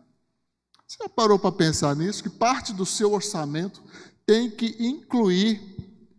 Você 0.88 1.04
já 1.04 1.10
parou 1.10 1.38
para 1.38 1.52
pensar 1.52 1.96
nisso? 1.96 2.24
Que 2.24 2.30
parte 2.30 2.74
do 2.74 2.86
seu 2.86 3.12
orçamento 3.12 3.84
tem 4.26 4.50
que 4.50 4.76
incluir 4.80 5.62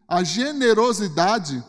a 0.06 0.22
generosidade 0.22 1.64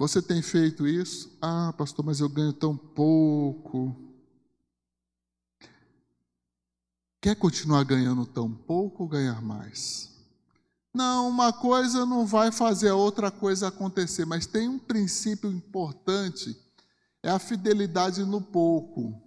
Você 0.00 0.22
tem 0.22 0.40
feito 0.40 0.88
isso? 0.88 1.36
Ah, 1.42 1.74
pastor, 1.76 2.02
mas 2.02 2.20
eu 2.20 2.28
ganho 2.30 2.54
tão 2.54 2.74
pouco. 2.74 3.94
Quer 7.20 7.36
continuar 7.36 7.84
ganhando 7.84 8.24
tão 8.24 8.50
pouco 8.50 9.02
ou 9.02 9.08
ganhar 9.10 9.42
mais? 9.42 10.09
Não, 10.92 11.28
uma 11.28 11.52
coisa 11.52 12.04
não 12.04 12.26
vai 12.26 12.50
fazer 12.50 12.88
a 12.88 12.94
outra 12.94 13.30
coisa 13.30 13.68
acontecer, 13.68 14.24
mas 14.24 14.46
tem 14.46 14.68
um 14.68 14.78
princípio 14.78 15.50
importante: 15.50 16.56
é 17.22 17.30
a 17.30 17.38
fidelidade 17.38 18.24
no 18.24 18.40
pouco. 18.40 19.20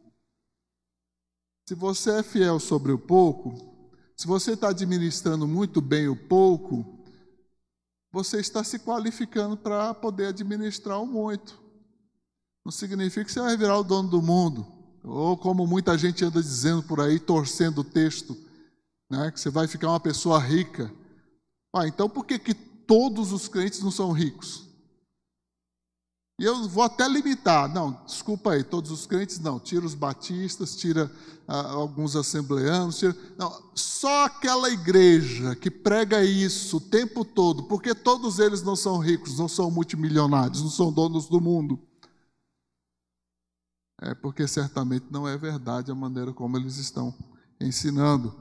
Se 1.67 1.75
você 1.75 2.19
é 2.19 2.23
fiel 2.23 2.59
sobre 2.59 2.91
o 2.91 2.99
pouco, 2.99 3.73
se 4.17 4.27
você 4.27 4.51
está 4.53 4.69
administrando 4.69 5.47
muito 5.47 5.79
bem 5.79 6.09
o 6.09 6.15
pouco, 6.15 6.99
você 8.11 8.39
está 8.39 8.63
se 8.63 8.79
qualificando 8.79 9.55
para 9.55 9.93
poder 9.93 10.27
administrar 10.27 11.01
o 11.01 11.05
muito. 11.05 11.61
Não 12.65 12.71
significa 12.71 13.25
que 13.25 13.31
você 13.31 13.39
vai 13.39 13.57
virar 13.57 13.77
o 13.77 13.83
dono 13.83 14.09
do 14.09 14.21
mundo, 14.21 14.65
ou 15.03 15.37
como 15.37 15.65
muita 15.65 15.97
gente 15.97 16.23
anda 16.23 16.41
dizendo 16.41 16.83
por 16.83 16.99
aí, 16.99 17.19
torcendo 17.19 17.79
o 17.79 17.83
texto, 17.83 18.37
né, 19.09 19.31
que 19.31 19.39
você 19.39 19.49
vai 19.49 19.67
ficar 19.67 19.89
uma 19.89 19.99
pessoa 19.99 20.39
rica. 20.39 20.91
Ah, 21.73 21.87
então 21.87 22.09
por 22.09 22.25
que, 22.25 22.37
que 22.37 22.53
todos 22.53 23.31
os 23.31 23.47
crentes 23.47 23.81
não 23.81 23.91
são 23.91 24.11
ricos? 24.11 24.63
E 26.39 26.45
eu 26.45 26.67
vou 26.67 26.83
até 26.83 27.07
limitar, 27.07 27.71
não, 27.71 28.03
desculpa 28.05 28.51
aí, 28.51 28.63
todos 28.63 28.89
os 28.91 29.05
crentes 29.05 29.39
não, 29.39 29.59
tira 29.59 29.85
os 29.85 29.93
batistas, 29.93 30.75
tira 30.75 31.11
ah, 31.47 31.71
alguns 31.71 32.15
assembleanos, 32.15 32.97
tira, 32.97 33.15
não, 33.37 33.71
só 33.75 34.25
aquela 34.25 34.69
igreja 34.69 35.55
que 35.55 35.69
prega 35.69 36.23
isso 36.23 36.77
o 36.77 36.81
tempo 36.81 37.23
todo, 37.23 37.63
porque 37.63 37.93
todos 37.93 38.39
eles 38.39 38.63
não 38.63 38.75
são 38.75 38.97
ricos, 38.97 39.37
não 39.37 39.47
são 39.47 39.69
multimilionários, 39.69 40.61
não 40.61 40.69
são 40.69 40.91
donos 40.91 41.27
do 41.27 41.39
mundo. 41.39 41.79
É 44.01 44.13
porque 44.15 44.47
certamente 44.47 45.05
não 45.09 45.27
é 45.27 45.37
verdade 45.37 45.91
a 45.91 45.95
maneira 45.95 46.33
como 46.33 46.57
eles 46.57 46.77
estão 46.77 47.13
ensinando. 47.61 48.35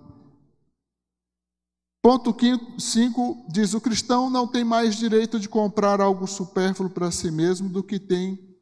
Ponto 2.03 2.35
5 2.81 3.47
diz: 3.49 3.75
o 3.75 3.81
cristão 3.81 4.29
não 4.29 4.49
tem 4.49 4.65
mais 4.65 4.97
direito 4.97 5.39
de 5.39 5.49
comprar 5.49 6.01
algo 6.01 6.27
supérfluo 6.27 6.91
para 6.91 7.13
si 7.13 7.31
mesmo 7.31 7.69
do 7.69 7.83
que 7.83 8.01
tem 8.01 8.53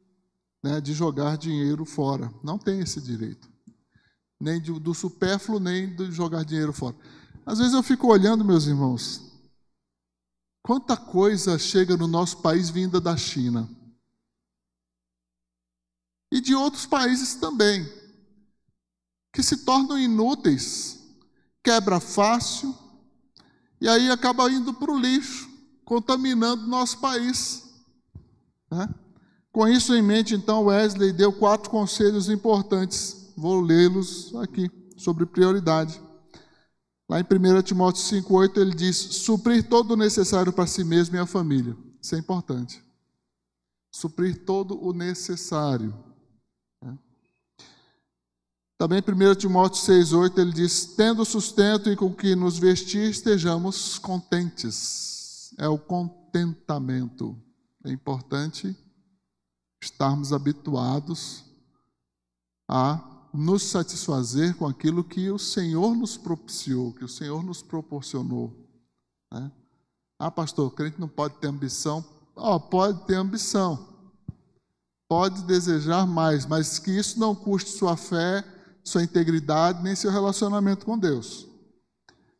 né, 0.63 0.79
de 0.79 0.93
jogar 0.93 1.37
dinheiro 1.37 1.83
fora. 1.83 2.31
Não 2.43 2.59
tem 2.59 2.81
esse 2.81 3.01
direito. 3.01 3.49
Nem 4.39 4.61
do, 4.61 4.79
do 4.79 4.93
supérfluo, 4.93 5.59
nem 5.59 5.95
de 5.95 6.11
jogar 6.11 6.45
dinheiro 6.45 6.71
fora. 6.71 6.95
Às 7.43 7.57
vezes 7.57 7.73
eu 7.73 7.81
fico 7.81 8.07
olhando, 8.07 8.45
meus 8.45 8.67
irmãos, 8.67 9.31
quanta 10.61 10.95
coisa 10.95 11.57
chega 11.57 11.97
no 11.97 12.05
nosso 12.05 12.37
país 12.37 12.69
vinda 12.69 13.01
da 13.01 13.17
China. 13.17 13.67
E 16.31 16.39
de 16.39 16.53
outros 16.53 16.85
países 16.85 17.35
também, 17.35 17.91
que 19.33 19.41
se 19.41 19.65
tornam 19.65 19.97
inúteis, 19.97 21.03
quebra 21.63 21.99
fácil, 21.99 22.73
e 23.81 23.89
aí 23.89 24.11
acaba 24.11 24.49
indo 24.51 24.73
para 24.75 24.91
o 24.91 24.97
lixo, 24.97 25.49
contaminando 25.83 26.67
nosso 26.67 26.99
país. 26.99 27.67
Né? 28.71 28.87
Com 29.51 29.67
isso 29.67 29.95
em 29.95 30.03
mente, 30.03 30.35
então, 30.35 30.65
Wesley 30.65 31.11
deu 31.11 31.33
quatro 31.33 31.69
conselhos 31.69 32.29
importantes. 32.29 33.33
Vou 33.35 33.59
lê-los 33.59 34.33
aqui, 34.35 34.69
sobre 34.95 35.25
prioridade. 35.25 35.99
Lá 37.09 37.19
em 37.19 37.23
1 37.23 37.61
Timóteo 37.63 38.01
5,8 38.03 38.57
ele 38.57 38.75
diz: 38.75 38.95
suprir 38.95 39.67
todo 39.67 39.91
o 39.91 39.97
necessário 39.97 40.53
para 40.53 40.67
si 40.67 40.83
mesmo 40.83 41.15
e 41.15 41.19
a 41.19 41.25
família. 41.25 41.75
Isso 41.99 42.15
é 42.15 42.19
importante. 42.19 42.81
Suprir 43.91 44.45
todo 44.45 44.81
o 44.81 44.93
necessário. 44.93 45.93
Também 48.81 48.97
1 48.99 49.35
Timóteo 49.35 49.79
6,8 49.79 50.39
ele 50.39 50.51
diz: 50.51 50.85
Tendo 50.85 51.23
sustento 51.23 51.87
e 51.91 51.95
com 51.95 52.11
que 52.11 52.35
nos 52.35 52.57
vestir, 52.57 53.11
estejamos 53.11 53.99
contentes. 53.99 55.53
É 55.59 55.67
o 55.67 55.77
contentamento. 55.77 57.39
É 57.85 57.91
importante 57.91 58.75
estarmos 59.83 60.33
habituados 60.33 61.43
a 62.67 63.29
nos 63.31 63.61
satisfazer 63.61 64.55
com 64.55 64.65
aquilo 64.65 65.03
que 65.03 65.29
o 65.29 65.37
Senhor 65.37 65.95
nos 65.95 66.17
propiciou, 66.17 66.91
que 66.91 67.05
o 67.05 67.07
Senhor 67.07 67.43
nos 67.43 67.61
proporcionou. 67.61 68.67
Né? 69.31 69.51
Ah, 70.17 70.31
pastor, 70.31 70.71
crente 70.71 70.99
não 70.99 71.07
pode 71.07 71.35
ter 71.35 71.49
ambição. 71.49 72.03
Oh, 72.35 72.59
pode 72.59 73.05
ter 73.05 73.13
ambição. 73.13 73.87
Pode 75.07 75.43
desejar 75.43 76.07
mais, 76.07 76.47
mas 76.47 76.79
que 76.79 76.89
isso 76.89 77.19
não 77.19 77.35
custe 77.35 77.69
sua 77.69 77.95
fé 77.95 78.43
sua 78.83 79.03
integridade, 79.03 79.83
nem 79.83 79.95
seu 79.95 80.11
relacionamento 80.11 80.85
com 80.85 80.97
Deus. 80.97 81.47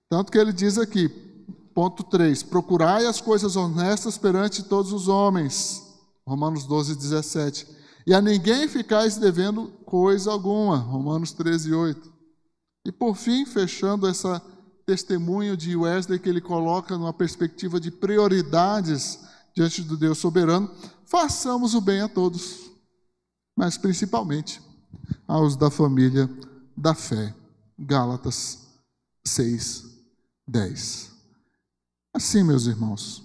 Tanto 0.10 0.32
que 0.32 0.38
ele 0.38 0.52
diz 0.52 0.78
aqui, 0.78 1.08
ponto 1.74 2.04
3: 2.04 2.44
procurai 2.44 3.06
as 3.06 3.22
coisas 3.22 3.56
honestas 3.56 4.18
perante 4.18 4.64
todos 4.64 4.92
os 4.92 5.08
homens. 5.08 5.84
Romanos 6.28 6.66
12, 6.66 6.96
17. 6.96 7.68
E 8.06 8.14
a 8.14 8.22
ninguém 8.22 8.68
ficais 8.68 9.18
devendo 9.18 9.68
coisa 9.86 10.32
alguma. 10.32 10.78
Romanos 10.78 11.32
13, 11.34 11.74
8. 11.74 12.12
E 12.86 12.92
por 12.92 13.16
fim, 13.16 13.46
fechando 13.46 14.08
essa 14.08 14.42
testemunho 14.86 15.56
de 15.56 15.76
Wesley 15.76 16.20
que 16.20 16.28
ele 16.28 16.42
coloca 16.42 16.98
numa 16.98 17.14
perspectiva 17.14 17.80
de 17.80 17.92
prioridades 17.92 19.20
diante 19.56 19.82
do 19.84 19.96
Deus 19.96 20.18
soberano, 20.18 20.70
façamos 21.06 21.76
o 21.76 21.82
bem 21.82 22.02
a 22.02 22.10
todos, 22.10 22.72
mas 23.56 23.78
principalmente 23.78 24.62
aos 25.32 25.56
da 25.56 25.72
família 25.72 26.30
da 26.76 26.94
fé. 26.94 27.34
Gálatas 27.80 28.68
6, 29.24 29.86
10. 30.46 31.10
Assim, 32.14 32.44
meus 32.44 32.66
irmãos, 32.66 33.24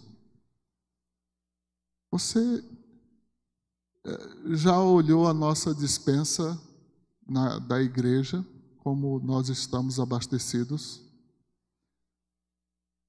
você 2.09 2.65
eh, 4.05 4.29
já 4.55 4.81
olhou 4.81 5.27
a 5.27 5.35
nossa 5.35 5.75
dispensa 5.75 6.57
na, 7.29 7.59
da 7.59 7.83
igreja, 7.83 8.47
como 8.79 9.19
nós 9.19 9.49
estamos 9.49 9.99
abastecidos? 9.99 11.03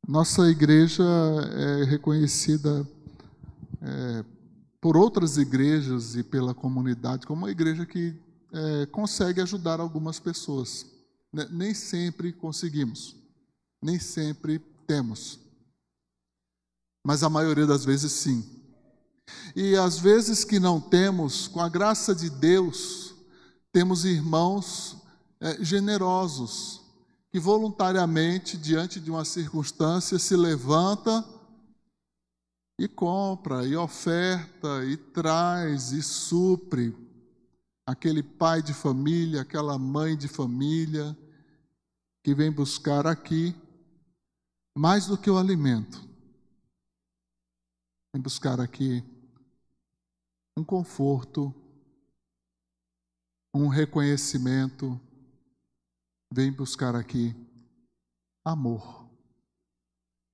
Nossa 0.08 0.50
igreja 0.50 1.04
é 1.04 1.84
reconhecida 1.84 2.88
é, 3.80 4.26
por 4.82 4.98
outras 4.98 5.38
igrejas 5.38 6.16
e 6.16 6.24
pela 6.24 6.56
comunidade 6.56 7.28
como 7.28 7.44
uma 7.44 7.52
igreja 7.52 7.86
que 7.86 8.16
é, 8.54 8.86
consegue 8.88 9.42
ajudar 9.42 9.80
algumas 9.80 10.20
pessoas. 10.20 10.86
Nem 11.52 11.74
sempre 11.74 12.32
conseguimos, 12.32 13.16
nem 13.82 14.00
sempre 14.00 14.60
temos, 14.88 15.40
mas 17.06 17.22
a 17.22 17.30
maioria 17.30 17.66
das 17.66 17.86
vezes 17.86 18.12
sim. 18.12 18.44
E 19.56 19.76
às 19.76 20.00
vezes 20.00 20.44
que 20.44 20.60
não 20.60 20.80
temos, 20.80 21.48
com 21.48 21.60
a 21.60 21.68
graça 21.68 22.16
de 22.16 22.30
Deus, 22.30 23.14
temos 23.72 24.06
irmãos 24.06 24.98
é, 25.40 25.64
generosos 25.64 26.82
que 27.30 27.40
voluntariamente, 27.40 28.58
diante 28.58 29.00
de 29.00 29.12
uma 29.12 29.26
circunstância, 29.26 30.18
se 30.18 30.36
levanta 30.36 31.24
e 32.80 32.88
compra, 32.88 33.66
e 33.66 33.76
oferta, 33.76 34.86
e 34.86 34.96
traz, 34.96 35.92
e 35.92 36.02
supre 36.02 37.07
aquele 37.88 38.22
pai 38.22 38.62
de 38.62 38.74
família, 38.74 39.42
aquela 39.42 39.80
mãe 39.80 40.18
de 40.18 40.28
família 40.28 41.18
que 42.22 42.36
vem 42.36 42.52
buscar 42.52 43.08
aqui 43.08 43.56
mais 44.78 45.08
do 45.08 45.18
que 45.18 45.30
o 45.30 45.38
alimento, 45.38 46.06
vem 48.14 48.22
buscar 48.22 48.60
aqui 48.60 49.02
um 50.58 50.66
conforto, 50.66 51.56
um 53.56 53.70
reconhecimento, 53.70 55.00
vem 56.32 56.52
buscar 56.52 56.94
aqui 56.94 57.34
amor. 58.44 59.08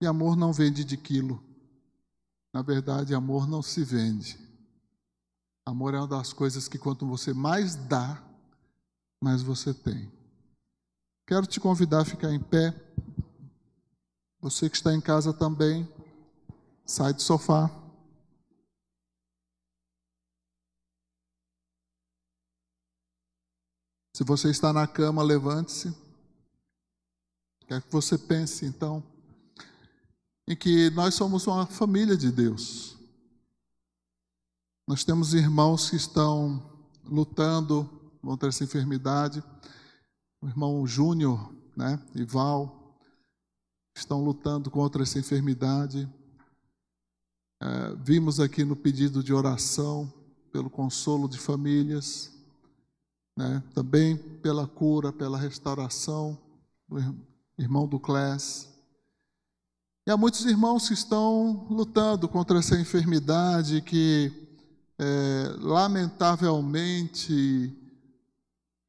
E 0.01 0.07
amor 0.07 0.35
não 0.35 0.51
vende 0.51 0.83
de 0.83 0.97
quilo. 0.97 1.41
Na 2.51 2.61
verdade, 2.61 3.13
amor 3.13 3.47
não 3.47 3.61
se 3.61 3.83
vende. 3.83 4.42
Amor 5.65 5.93
é 5.93 5.97
uma 5.97 6.07
das 6.07 6.33
coisas 6.33 6.67
que 6.67 6.77
quanto 6.77 7.05
você 7.07 7.33
mais 7.33 7.75
dá, 7.75 8.21
mais 9.21 9.41
você 9.41 9.73
tem. 9.73 10.11
Quero 11.25 11.47
te 11.47 11.59
convidar 11.59 12.01
a 12.01 12.05
ficar 12.05 12.31
em 12.33 12.39
pé. 12.39 12.73
Você 14.41 14.69
que 14.69 14.75
está 14.75 14.93
em 14.93 14.99
casa 14.99 15.33
também, 15.33 15.87
sai 16.85 17.13
do 17.13 17.21
sofá. 17.21 17.71
Se 24.15 24.23
você 24.25 24.49
está 24.49 24.73
na 24.73 24.85
cama, 24.85 25.23
levante-se. 25.23 25.95
Quero 27.65 27.81
que 27.81 27.91
você 27.91 28.17
pense, 28.17 28.65
então, 28.65 29.01
em 30.45 30.55
que 30.55 30.89
nós 30.89 31.15
somos 31.15 31.47
uma 31.47 31.65
família 31.65 32.17
de 32.17 32.31
Deus. 32.31 32.92
Nós 34.85 35.05
temos 35.05 35.33
irmãos 35.33 35.89
que 35.89 35.95
estão 35.95 36.61
lutando 37.05 37.89
contra 38.21 38.49
essa 38.49 38.65
enfermidade. 38.65 39.41
O 40.41 40.47
irmão 40.47 40.85
Júnior, 40.85 41.55
né, 41.75 41.97
e 42.13 42.25
Val, 42.25 42.99
estão 43.95 44.21
lutando 44.21 44.69
contra 44.69 45.03
essa 45.03 45.17
enfermidade. 45.17 46.09
É, 47.61 47.95
vimos 47.95 48.41
aqui 48.41 48.65
no 48.65 48.75
pedido 48.75 49.23
de 49.23 49.33
oração 49.33 50.11
pelo 50.51 50.69
consolo 50.69 51.29
de 51.29 51.39
famílias, 51.39 52.33
né, 53.37 53.63
também 53.73 54.17
pela 54.17 54.67
cura, 54.67 55.13
pela 55.13 55.37
restauração 55.37 56.37
do 56.89 56.99
irmão 57.57 57.87
do 57.87 58.01
Clés. 58.01 58.67
E 60.05 60.11
há 60.11 60.17
muitos 60.17 60.43
irmãos 60.43 60.89
que 60.89 60.93
estão 60.93 61.65
lutando 61.69 62.27
contra 62.27 62.59
essa 62.59 62.77
enfermidade 62.77 63.81
que 63.81 64.42
é, 64.99 65.55
lamentavelmente, 65.59 67.75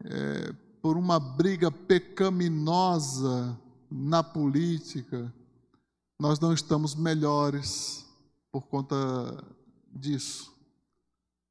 é, 0.05 0.53
por 0.83 0.97
uma 0.97 1.19
briga 1.19 1.71
pecaminosa 1.71 3.59
na 3.91 4.23
política, 4.23 5.33
nós 6.21 6.39
não 6.39 6.53
estamos 6.53 6.95
melhores 6.95 8.07
por 8.53 8.67
conta 8.67 8.97
disso. 9.91 10.53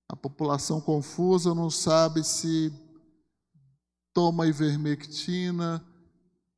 A 0.07 0.15
população 0.15 0.79
confusa 0.79 1.55
não 1.55 1.69
sabe 1.69 2.23
se 2.23 2.71
toma 4.13 4.47
ivermectina 4.47 5.83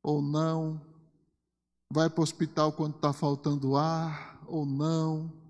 ou 0.02 0.20
não, 0.20 0.80
vai 1.90 2.10
para 2.10 2.20
o 2.20 2.24
hospital 2.24 2.72
quando 2.72 2.96
está 2.96 3.12
faltando 3.12 3.76
ar 3.76 4.38
ou 4.46 4.66
não 4.66 5.45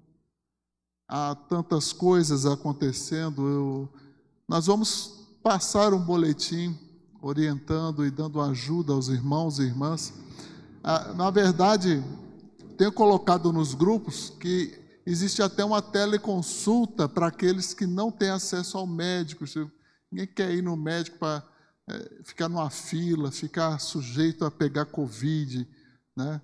há 1.09 1.34
tantas 1.34 1.92
coisas 1.92 2.46
acontecendo. 2.46 3.46
Eu, 3.46 3.88
nós 4.48 4.66
vamos 4.66 5.26
passar 5.42 5.94
um 5.94 6.00
boletim 6.00 6.76
orientando 7.20 8.04
e 8.04 8.11
dando 8.11 8.40
ajuda 8.40 8.92
aos 8.92 9.09
irmãos 9.09 9.59
e 9.59 9.62
irmãs. 9.62 10.12
Ah, 10.82 11.12
na 11.14 11.30
verdade, 11.30 12.02
tenho 12.76 12.92
colocado 12.92 13.52
nos 13.52 13.74
grupos 13.74 14.30
que 14.30 14.78
existe 15.04 15.42
até 15.42 15.64
uma 15.64 15.80
teleconsulta 15.80 17.09
para 17.09 17.28
aqueles 17.28 17.72
que 17.72 17.86
não 17.86 18.11
têm 18.11 18.30
acesso 18.30 18.76
ao 18.76 18.86
médico. 18.86 19.44
Ninguém 20.11 20.26
quer 20.26 20.52
ir 20.52 20.62
no 20.62 20.76
médico 20.76 21.18
para 21.18 21.42
é, 21.88 22.22
ficar 22.24 22.48
numa 22.48 22.70
fila, 22.70 23.30
ficar 23.30 23.78
sujeito 23.78 24.44
a 24.44 24.50
pegar 24.50 24.86
Covid, 24.86 25.66
né? 26.16 26.40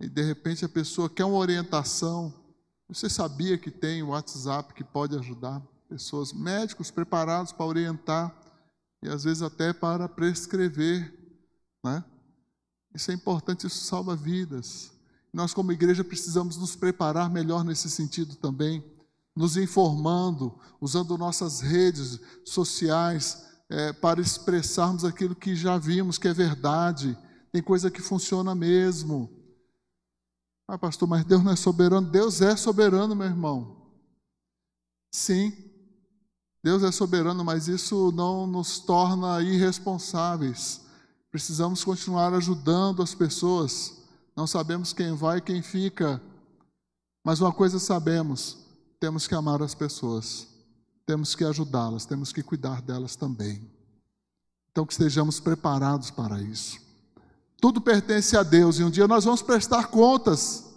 E 0.00 0.08
de 0.08 0.22
repente 0.22 0.64
a 0.64 0.68
pessoa 0.68 1.08
quer 1.08 1.24
uma 1.24 1.38
orientação 1.38 2.45
você 2.88 3.10
sabia 3.10 3.58
que 3.58 3.70
tem 3.70 4.02
o 4.02 4.08
WhatsApp 4.08 4.72
que 4.74 4.84
pode 4.84 5.16
ajudar 5.16 5.60
pessoas, 5.88 6.32
médicos 6.32 6.90
preparados 6.90 7.52
para 7.52 7.66
orientar 7.66 8.34
e 9.02 9.08
às 9.08 9.24
vezes 9.24 9.42
até 9.42 9.72
para 9.72 10.08
prescrever, 10.08 11.12
né? 11.84 12.04
Isso 12.94 13.10
é 13.10 13.14
importante, 13.14 13.66
isso 13.66 13.84
salva 13.84 14.16
vidas. 14.16 14.92
Nós, 15.32 15.52
como 15.52 15.70
igreja, 15.70 16.02
precisamos 16.02 16.56
nos 16.56 16.74
preparar 16.74 17.30
melhor 17.30 17.62
nesse 17.62 17.90
sentido 17.90 18.36
também, 18.36 18.82
nos 19.34 19.56
informando, 19.56 20.58
usando 20.80 21.18
nossas 21.18 21.60
redes 21.60 22.18
sociais 22.44 23.44
é, 23.68 23.92
para 23.92 24.20
expressarmos 24.20 25.04
aquilo 25.04 25.34
que 25.34 25.54
já 25.54 25.76
vimos 25.76 26.16
que 26.16 26.26
é 26.26 26.32
verdade. 26.32 27.18
Tem 27.52 27.62
coisa 27.62 27.90
que 27.90 28.00
funciona 28.00 28.54
mesmo. 28.54 29.35
Ah, 30.68 30.76
pastor, 30.76 31.08
mas 31.08 31.24
Deus 31.24 31.44
não 31.44 31.52
é 31.52 31.56
soberano? 31.56 32.08
Deus 32.08 32.40
é 32.40 32.56
soberano, 32.56 33.14
meu 33.14 33.26
irmão. 33.26 33.76
Sim, 35.12 35.52
Deus 36.62 36.82
é 36.82 36.90
soberano, 36.90 37.44
mas 37.44 37.68
isso 37.68 38.10
não 38.10 38.46
nos 38.46 38.80
torna 38.80 39.40
irresponsáveis. 39.40 40.80
Precisamos 41.30 41.84
continuar 41.84 42.34
ajudando 42.34 43.02
as 43.02 43.14
pessoas. 43.14 44.02
Não 44.34 44.48
sabemos 44.48 44.92
quem 44.92 45.14
vai 45.14 45.38
e 45.38 45.42
quem 45.42 45.62
fica. 45.62 46.20
Mas 47.22 47.40
uma 47.40 47.52
coisa 47.52 47.78
sabemos: 47.78 48.58
temos 48.98 49.28
que 49.28 49.34
amar 49.34 49.62
as 49.62 49.74
pessoas, 49.74 50.48
temos 51.06 51.36
que 51.36 51.44
ajudá-las, 51.44 52.04
temos 52.04 52.32
que 52.32 52.42
cuidar 52.42 52.82
delas 52.82 53.14
também. 53.14 53.70
Então, 54.72 54.84
que 54.84 54.92
estejamos 54.92 55.38
preparados 55.38 56.10
para 56.10 56.42
isso. 56.42 56.85
Tudo 57.66 57.80
pertence 57.80 58.36
a 58.36 58.44
Deus 58.44 58.78
e 58.78 58.84
um 58.84 58.90
dia 58.90 59.08
nós 59.08 59.24
vamos 59.24 59.42
prestar 59.42 59.88
contas 59.88 60.72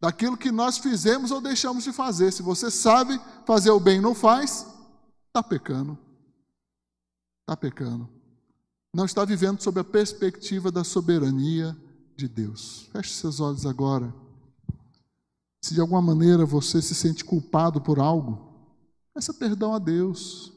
daquilo 0.00 0.36
que 0.36 0.50
nós 0.50 0.76
fizemos 0.76 1.30
ou 1.30 1.40
deixamos 1.40 1.84
de 1.84 1.92
fazer. 1.92 2.32
Se 2.32 2.42
você 2.42 2.68
sabe 2.68 3.16
fazer 3.46 3.70
o 3.70 3.78
bem 3.78 3.98
e 3.98 4.00
não 4.00 4.12
faz, 4.12 4.66
está 5.28 5.40
pecando. 5.40 5.96
Está 7.42 7.56
pecando. 7.56 8.08
Não 8.92 9.04
está 9.04 9.24
vivendo 9.24 9.62
sob 9.62 9.78
a 9.78 9.84
perspectiva 9.84 10.72
da 10.72 10.82
soberania 10.82 11.76
de 12.16 12.26
Deus. 12.26 12.88
Feche 12.90 13.14
seus 13.14 13.38
olhos 13.38 13.64
agora. 13.64 14.12
Se 15.64 15.74
de 15.74 15.80
alguma 15.80 16.02
maneira 16.02 16.44
você 16.44 16.82
se 16.82 16.92
sente 16.96 17.24
culpado 17.24 17.80
por 17.80 18.00
algo, 18.00 18.66
peça 19.14 19.32
perdão 19.32 19.74
a 19.74 19.78
Deus. 19.78 20.52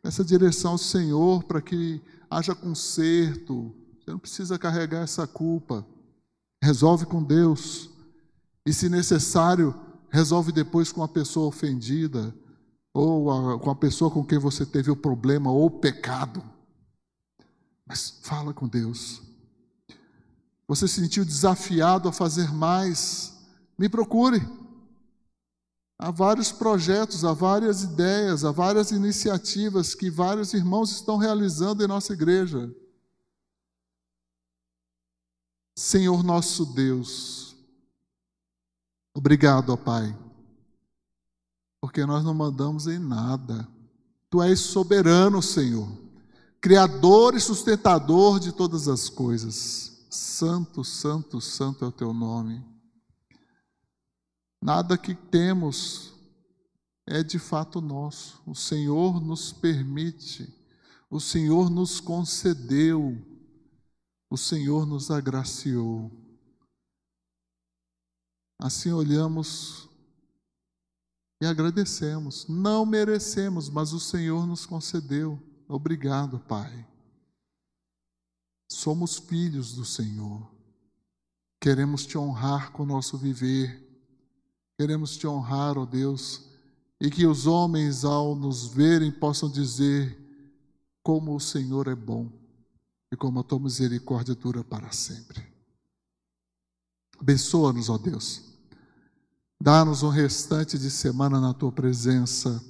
Peça 0.00 0.24
direção 0.24 0.70
ao 0.70 0.78
Senhor 0.78 1.44
para 1.44 1.60
que 1.60 2.00
haja 2.30 2.54
conserto, 2.54 3.74
você 4.06 4.12
não 4.12 4.18
precisa 4.20 4.56
carregar 4.56 5.02
essa 5.02 5.26
culpa. 5.26 5.84
Resolve 6.62 7.06
com 7.06 7.20
Deus. 7.20 7.90
E, 8.64 8.72
se 8.72 8.88
necessário, 8.88 9.74
resolve 10.10 10.52
depois 10.52 10.92
com 10.92 11.02
a 11.02 11.08
pessoa 11.08 11.48
ofendida, 11.48 12.32
ou 12.94 13.30
a, 13.32 13.58
com 13.58 13.68
a 13.68 13.74
pessoa 13.74 14.08
com 14.08 14.24
quem 14.24 14.38
você 14.38 14.64
teve 14.64 14.92
o 14.92 14.96
problema 14.96 15.50
ou 15.50 15.66
o 15.66 15.70
pecado. 15.80 16.40
Mas 17.84 18.20
fala 18.22 18.54
com 18.54 18.68
Deus. 18.68 19.22
Você 20.68 20.86
se 20.86 21.00
sentiu 21.00 21.24
desafiado 21.24 22.08
a 22.08 22.12
fazer 22.12 22.52
mais? 22.52 23.36
Me 23.76 23.88
procure. 23.88 24.40
Há 25.98 26.12
vários 26.12 26.52
projetos, 26.52 27.24
há 27.24 27.32
várias 27.32 27.82
ideias, 27.82 28.44
há 28.44 28.52
várias 28.52 28.92
iniciativas 28.92 29.96
que 29.96 30.10
vários 30.10 30.54
irmãos 30.54 30.92
estão 30.92 31.16
realizando 31.16 31.82
em 31.82 31.88
nossa 31.88 32.12
igreja. 32.12 32.72
Senhor 35.76 36.24
nosso 36.24 36.64
Deus, 36.64 37.54
obrigado, 39.14 39.70
ó 39.70 39.76
Pai, 39.76 40.16
porque 41.80 42.04
nós 42.06 42.24
não 42.24 42.34
mandamos 42.34 42.86
em 42.86 42.98
nada. 42.98 43.68
Tu 44.30 44.42
és 44.42 44.58
soberano, 44.58 45.40
Senhor, 45.40 45.86
Criador 46.66 47.36
e 47.36 47.40
sustentador 47.40 48.40
de 48.40 48.50
todas 48.50 48.88
as 48.88 49.08
coisas. 49.08 50.04
Santo, 50.10 50.82
santo, 50.82 51.40
santo 51.40 51.84
é 51.84 51.88
o 51.88 51.92
teu 51.92 52.12
nome. 52.12 52.60
Nada 54.60 54.98
que 54.98 55.14
temos 55.14 56.12
é 57.06 57.22
de 57.22 57.38
fato 57.38 57.80
nosso. 57.80 58.42
O 58.44 58.52
Senhor 58.52 59.20
nos 59.20 59.52
permite, 59.52 60.52
o 61.08 61.20
Senhor 61.20 61.70
nos 61.70 62.00
concedeu 62.00 63.16
o 64.28 64.36
Senhor 64.36 64.86
nos 64.86 65.10
agraciou. 65.10 66.10
Assim 68.58 68.90
olhamos 68.90 69.88
e 71.40 71.46
agradecemos. 71.46 72.46
Não 72.48 72.84
merecemos, 72.84 73.68
mas 73.68 73.92
o 73.92 74.00
Senhor 74.00 74.46
nos 74.46 74.66
concedeu. 74.66 75.40
Obrigado, 75.68 76.40
Pai. 76.40 76.86
Somos 78.70 79.16
filhos 79.16 79.74
do 79.74 79.84
Senhor. 79.84 80.50
Queremos 81.60 82.04
te 82.04 82.18
honrar 82.18 82.72
com 82.72 82.82
o 82.82 82.86
nosso 82.86 83.16
viver. 83.16 83.82
Queremos 84.78 85.16
te 85.16 85.26
honrar, 85.26 85.78
ó 85.78 85.82
oh 85.82 85.86
Deus, 85.86 86.44
e 87.00 87.10
que 87.10 87.26
os 87.26 87.46
homens, 87.46 88.04
ao 88.04 88.34
nos 88.34 88.66
verem, 88.66 89.10
possam 89.10 89.50
dizer 89.50 90.18
como 91.02 91.34
o 91.34 91.40
Senhor 91.40 91.88
é 91.88 91.94
bom 91.94 92.45
e 93.10 93.16
como 93.16 93.40
a 93.40 93.44
tua 93.44 93.60
misericórdia 93.60 94.34
dura 94.34 94.64
para 94.64 94.90
sempre. 94.92 95.46
Abençoa-nos, 97.18 97.88
ó 97.88 97.96
Deus. 97.96 98.42
Dá-nos 99.60 100.02
um 100.02 100.08
restante 100.08 100.78
de 100.78 100.90
semana 100.90 101.40
na 101.40 101.54
tua 101.54 101.72
presença. 101.72 102.62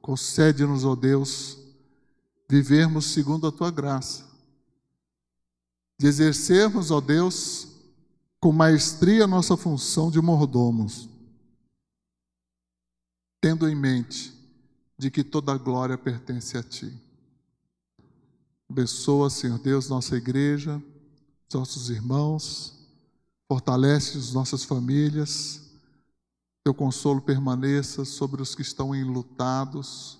Concede-nos, 0.00 0.84
ó 0.84 0.94
Deus, 0.94 1.58
vivermos 2.48 3.06
segundo 3.06 3.46
a 3.46 3.52
tua 3.52 3.70
graça. 3.70 4.30
De 5.98 6.06
exercermos, 6.06 6.90
ó 6.90 7.00
Deus, 7.00 7.68
com 8.40 8.52
maestria 8.52 9.24
a 9.24 9.28
nossa 9.28 9.56
função 9.56 10.10
de 10.10 10.20
mordomos, 10.20 11.08
tendo 13.40 13.68
em 13.68 13.74
mente 13.74 14.32
de 14.98 15.10
que 15.10 15.24
toda 15.24 15.56
glória 15.56 15.98
pertence 15.98 16.56
a 16.56 16.62
ti. 16.62 17.01
Abençoa, 18.72 19.28
Senhor 19.28 19.58
Deus, 19.58 19.90
nossa 19.90 20.16
igreja, 20.16 20.82
nossos 21.52 21.90
irmãos, 21.90 22.72
fortalece 23.46 24.16
as 24.16 24.32
nossas 24.32 24.64
famílias, 24.64 25.60
teu 26.64 26.72
consolo 26.72 27.20
permaneça 27.20 28.06
sobre 28.06 28.40
os 28.40 28.54
que 28.54 28.62
estão 28.62 28.94
enlutados 28.94 30.18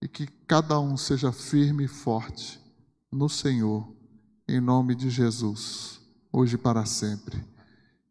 e 0.00 0.06
que 0.06 0.28
cada 0.46 0.78
um 0.78 0.96
seja 0.96 1.32
firme 1.32 1.86
e 1.86 1.88
forte 1.88 2.60
no 3.10 3.28
Senhor, 3.28 3.92
em 4.46 4.60
nome 4.60 4.94
de 4.94 5.10
Jesus, 5.10 6.00
hoje 6.32 6.54
e 6.54 6.58
para 6.58 6.86
sempre. 6.86 7.44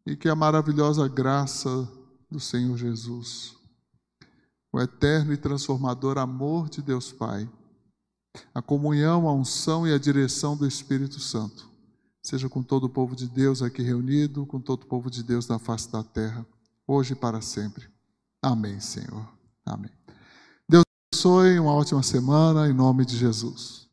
E 0.04 0.14
que 0.14 0.28
a 0.28 0.36
maravilhosa 0.36 1.08
graça 1.08 1.90
do 2.30 2.38
Senhor 2.38 2.76
Jesus, 2.76 3.56
o 4.70 4.78
eterno 4.78 5.32
e 5.32 5.38
transformador 5.38 6.18
amor 6.18 6.68
de 6.68 6.82
Deus 6.82 7.10
Pai, 7.10 7.48
a 8.54 8.62
comunhão, 8.62 9.28
a 9.28 9.32
unção 9.32 9.86
e 9.86 9.92
a 9.92 9.98
direção 9.98 10.56
do 10.56 10.66
Espírito 10.66 11.20
Santo. 11.20 11.68
Seja 12.22 12.48
com 12.48 12.62
todo 12.62 12.84
o 12.84 12.88
povo 12.88 13.14
de 13.14 13.28
Deus 13.28 13.62
aqui 13.62 13.82
reunido, 13.82 14.44
com 14.46 14.60
todo 14.60 14.82
o 14.82 14.86
povo 14.86 15.10
de 15.10 15.22
Deus 15.22 15.46
na 15.48 15.58
face 15.58 15.90
da 15.90 16.02
terra, 16.02 16.44
hoje 16.86 17.12
e 17.12 17.16
para 17.16 17.40
sempre. 17.40 17.86
Amém, 18.42 18.80
Senhor. 18.80 19.26
Amém. 19.64 19.90
Deus 20.68 20.84
abençoe, 21.12 21.58
uma 21.58 21.72
ótima 21.72 22.02
semana, 22.02 22.68
em 22.68 22.72
nome 22.72 23.04
de 23.04 23.16
Jesus. 23.16 23.86